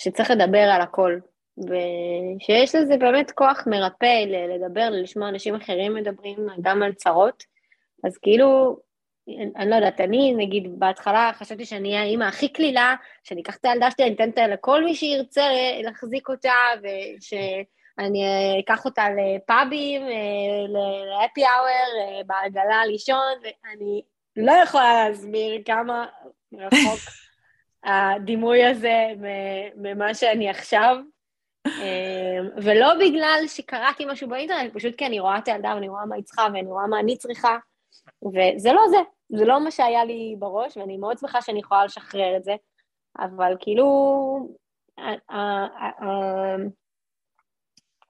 [0.02, 1.20] שצריך לדבר על הכל.
[1.58, 7.44] ושיש לזה באמת כוח מרפא לדבר, לשמוע אנשים אחרים מדברים גם על צרות.
[8.04, 8.78] אז כאילו,
[9.56, 13.66] אני לא יודעת, אני נגיד בהתחלה חשבתי שאני אהיה האימא הכי קלילה, שאני אקח את
[13.66, 15.44] הילדה שלי, אני אתן אותה לכל מי שירצה
[15.84, 18.24] להחזיק אותה, ושאני
[18.60, 20.02] אקח אותה לפאבים,
[21.10, 24.02] להפי אאואר, בעגלה לישון, ואני
[24.36, 26.06] לא יכולה להסביר כמה
[26.54, 27.00] רחוק
[27.84, 29.06] הדימוי הזה
[29.76, 30.98] ממה שאני עכשיו.
[32.58, 36.24] ולא בגלל שקראתי משהו באינטרנט, פשוט כי אני רואה את הילדה ואני רואה מה היא
[36.24, 37.58] צריכה ואני רואה מה אני צריכה,
[38.24, 38.98] וזה לא זה,
[39.30, 42.56] זה לא מה שהיה לי בראש, ואני מאוד שמחה שאני יכולה לשחרר את זה,
[43.20, 43.86] אבל כאילו,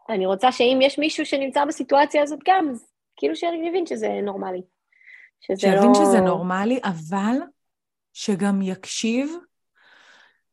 [0.10, 4.62] אני רוצה שאם יש מישהו שנמצא בסיטואציה הזאת גם, אז כאילו שיבין שזה נורמלי.
[5.42, 5.94] שזה שיבין לא...
[5.94, 7.38] שזה נורמלי, אבל
[8.14, 9.32] שגם יקשיב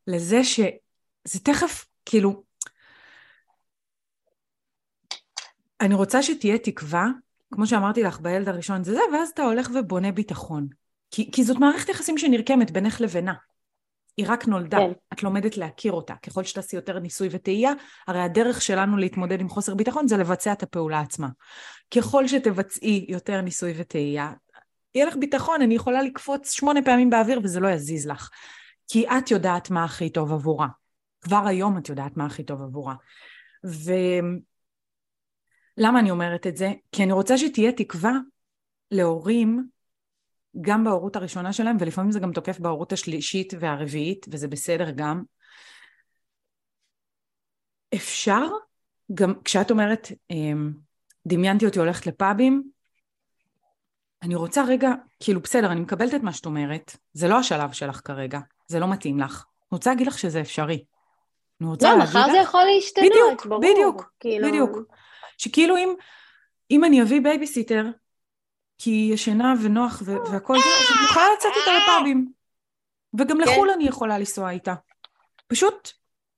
[0.07, 2.43] לזה שזה תכף, כאילו,
[5.81, 7.05] אני רוצה שתהיה תקווה
[7.53, 10.67] כמו שאמרתי לך, בילד הראשון זה זה, ואז אתה הולך ובונה ביטחון.
[11.11, 13.33] כי, כי זאת מערכת יחסים שנרקמת בינך לבינה.
[14.17, 14.91] היא רק נולדה, כן.
[15.13, 16.13] את לומדת להכיר אותה.
[16.15, 17.73] ככל שתעשי יותר ניסוי וטעייה,
[18.07, 21.27] הרי הדרך שלנו להתמודד עם חוסר ביטחון זה לבצע את הפעולה עצמה.
[21.95, 24.33] ככל שתבצעי יותר ניסוי וטעייה,
[24.95, 28.29] יהיה לך ביטחון, אני יכולה לקפוץ שמונה פעמים באוויר וזה לא יזיז לך.
[28.87, 30.67] כי את יודעת מה הכי טוב עבורה.
[31.21, 32.95] כבר היום את יודעת מה הכי טוב עבורה.
[33.65, 33.91] ו...
[35.77, 36.71] למה אני אומרת את זה?
[36.91, 38.11] כי אני רוצה שתהיה תקווה
[38.91, 39.67] להורים
[40.61, 45.23] גם בהורות הראשונה שלהם, ולפעמים זה גם תוקף בהורות השלישית והרביעית, וזה בסדר גם.
[47.95, 48.41] אפשר,
[49.13, 50.71] גם כשאת אומרת, אמ,
[51.27, 52.69] דמיינתי אותי הולכת לפאבים,
[54.23, 58.01] אני רוצה רגע, כאילו בסדר, אני מקבלת את מה שאת אומרת, זה לא השלב שלך
[58.05, 59.45] כרגע, זה לא מתאים לך.
[59.61, 60.85] אני רוצה להגיד לך שזה אפשרי.
[61.61, 62.15] אני רוצה לא, להגיד לך...
[62.15, 63.61] לא, מחר זה יכול להשתנות, בדיוק, ברור.
[63.61, 64.47] בדיוק, כאילו...
[64.47, 64.77] בדיוק.
[65.37, 65.93] שכאילו אם,
[66.71, 67.85] אם אני אביא בייביסיטר,
[68.77, 72.31] כי היא ישנה ונוח ו- והכל זה, אז אני יכולה לצאת איתה לפאבים.
[73.19, 73.43] וגם כן.
[73.43, 74.73] לחו"ל אני יכולה לנסוע איתה.
[75.47, 75.91] פשוט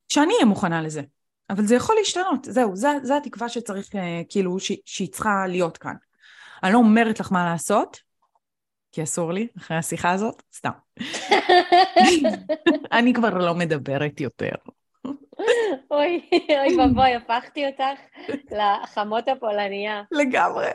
[0.10, 1.02] שאני אהיה מוכנה לזה.
[1.50, 5.78] אבל זה יכול להשתנות, זהו, זה, זה התקווה שצריך, אה, כאילו, ש, שהיא צריכה להיות
[5.78, 5.96] כאן.
[6.64, 8.00] אני לא אומרת לך מה לעשות,
[8.92, 10.72] כי אסור לי, אחרי השיחה הזאת, סתם.
[12.98, 14.56] אני כבר לא מדברת יותר.
[15.92, 16.30] אוי,
[16.60, 18.00] אוי ואבוי, הפכתי אותך
[18.52, 20.04] לחמות הפולניה.
[20.12, 20.68] לגמרי.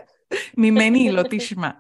[0.57, 1.71] ממני היא לא תשמע.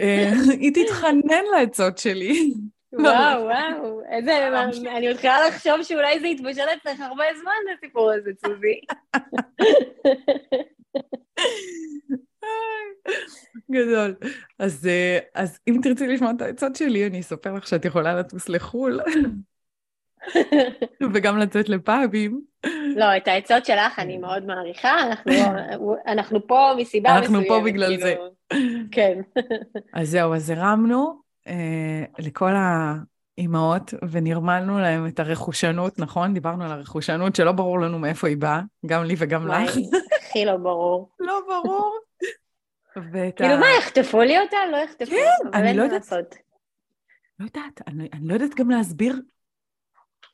[0.00, 2.54] אה, היא תתחנן לעצות שלי.
[2.92, 4.48] וואו, וואו, איזה,
[4.96, 8.80] אני מתחילה לחשוב שאולי זה יתבשל אצלך הרבה זמן, הסיפור הזה, צוזי.
[13.70, 14.14] גדול.
[14.58, 18.48] אז, אה, אז אם תרצי לשמוע את העצות שלי, אני אספר לך שאת יכולה לטוס
[18.48, 19.00] לחו"ל.
[21.14, 22.40] וגם לצאת לפאבים.
[22.96, 25.32] לא, את העצות שלך אני מאוד מעריכה, אנחנו,
[26.12, 27.22] אנחנו פה מסיבה מסוימת.
[27.22, 28.02] אנחנו פה בגלל כאילו...
[28.02, 28.14] זה.
[28.92, 29.20] כן.
[29.92, 36.34] אז זהו, אז הרמנו אה, לכל האימהות ונרמלנו להם את הרכושנות, נכון?
[36.34, 39.76] דיברנו על הרכושנות שלא ברור לנו מאיפה היא באה, גם לי וגם לך.
[40.20, 41.10] הכי לא ברור.
[41.20, 41.98] לא ברור.
[43.36, 44.56] כאילו מה, יחטפו לי אותה?
[44.72, 45.10] לא יחטפו.
[45.10, 46.12] כן, אני לא יודעת.
[47.38, 49.20] לא יודעת, אני, אני לא יודעת גם להסביר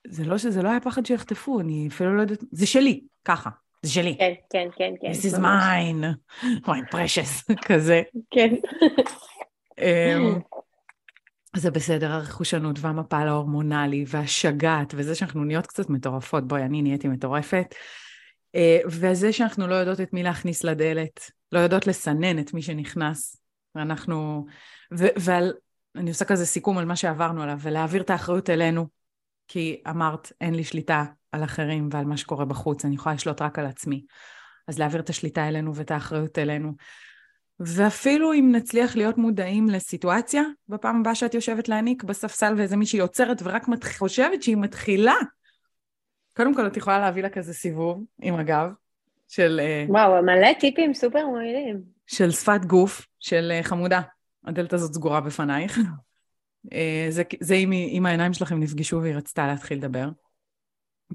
[0.06, 3.50] זה לא שזה לא היה פחד שיחטפו, אני אפילו לא יודעת, זה שלי, ככה,
[3.82, 4.16] זה שלי.
[4.18, 5.10] כן, כן, כן, כן.
[5.10, 6.04] This is mine,
[6.66, 8.02] my precious, כזה.
[8.30, 8.54] כן.
[9.78, 10.38] אמ,
[11.56, 17.74] זה בסדר, הרכושנות והמפל ההורמונלי והשגעת, וזה שאנחנו נהיות קצת מטורפות, בואי, אני נהייתי מטורפת,
[18.54, 23.36] אה, וזה שאנחנו לא יודעות את מי להכניס לדלת, לא יודעות לסנן את מי שנכנס,
[23.74, 24.46] ואנחנו,
[24.90, 25.52] ועל,
[25.96, 28.86] אני עושה כזה סיכום על מה שעברנו עליו, ולהעביר את האחריות אלינו,
[29.48, 33.58] כי אמרת, אין לי שליטה על אחרים ועל מה שקורה בחוץ, אני יכולה לשלוט רק
[33.58, 34.04] על עצמי.
[34.68, 36.72] אז להעביר את השליטה אלינו ואת האחריות אלינו.
[37.60, 43.42] ואפילו אם נצליח להיות מודעים לסיטואציה, בפעם הבאה שאת יושבת להעניק בספסל ואיזה מישהי עוצרת
[43.44, 43.84] ורק מת...
[43.84, 45.14] חושבת שהיא מתחילה,
[46.36, 48.70] קודם כל את יכולה להביא לה כזה סיבוב עם הגב
[49.28, 49.60] של...
[49.62, 51.82] אה, וואו, מלא טיפים סופר מועילים.
[52.06, 54.00] של שפת גוף, של אה, חמודה,
[54.46, 55.78] הדלת הזאת סגורה בפנייך.
[56.72, 60.08] אה, זה, זה אם, אם העיניים שלכם נפגשו והיא רצתה להתחיל לדבר.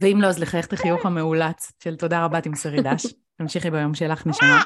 [0.02, 3.06] ואם לא, אז לחייך את החיוך המאולץ של תודה רבה, תמסרי דש.
[3.38, 4.62] תמשיכי ביום שלך, נשמה.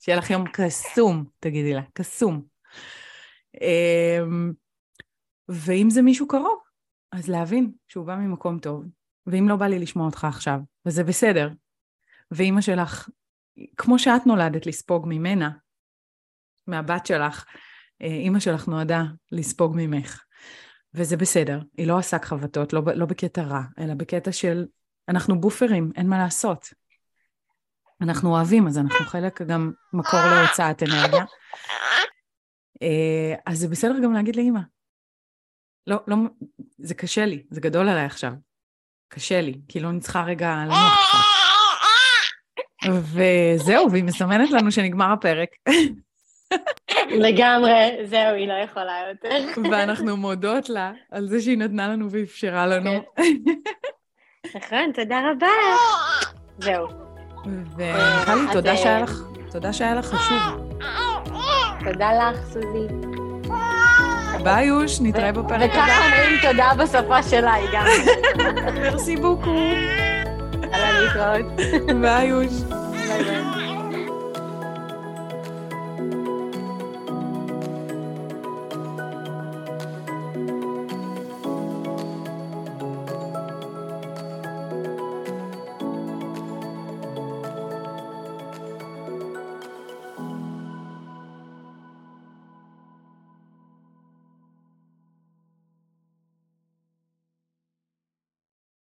[0.00, 2.42] שיהיה לך יום קסום, תגידי לה, קסום.
[3.60, 4.52] אמ,
[5.48, 6.58] ואם זה מישהו קרוב,
[7.12, 8.84] אז להבין שהוא בא ממקום טוב.
[9.26, 11.50] ואם לא בא לי לשמוע אותך עכשיו, וזה בסדר.
[12.30, 13.08] ואימא שלך,
[13.76, 15.50] כמו שאת נולדת לספוג ממנה,
[16.66, 17.44] מהבת שלך,
[18.02, 20.23] אה, אימא שלך נועדה לספוג ממך.
[20.94, 24.66] וזה בסדר, היא לא עושה חבטות, לא, לא בקטע רע, אלא בקטע של
[25.08, 26.68] אנחנו בופרים, אין מה לעשות.
[28.00, 31.24] אנחנו אוהבים, אז אנחנו חלק גם מקור להוצאת אנרגיה.
[32.82, 34.60] אה, אז זה בסדר גם להגיד לאימא.
[35.86, 36.16] לא, לא,
[36.78, 38.32] זה קשה לי, זה גדול עליי עכשיו.
[39.08, 41.24] קשה לי, כאילו אני צריכה רגע לנוח.
[43.12, 45.48] וזהו, והיא מסמנת לנו שנגמר הפרק.
[47.10, 49.60] לגמרי, זהו, היא לא יכולה יותר.
[49.70, 52.90] ואנחנו מודות לה על זה שהיא נתנה לנו ואפשרה לנו.
[54.54, 55.46] נכון, תודה רבה.
[56.58, 56.86] זהו.
[57.76, 60.72] ומיכלי, תודה שהיה לך, תודה שהיה לך חשוב.
[61.84, 62.86] תודה לך, סוזי.
[64.44, 65.82] ביי יוש, נתראה בפרק הבא.
[65.82, 67.84] וככה אומרים תודה בשפה שלה, היא גם.
[68.82, 69.56] מרסי בוקו.
[70.72, 71.52] על הלהתראות.
[72.02, 72.52] ביי יוש.
[72.52, 73.63] ביי ביי.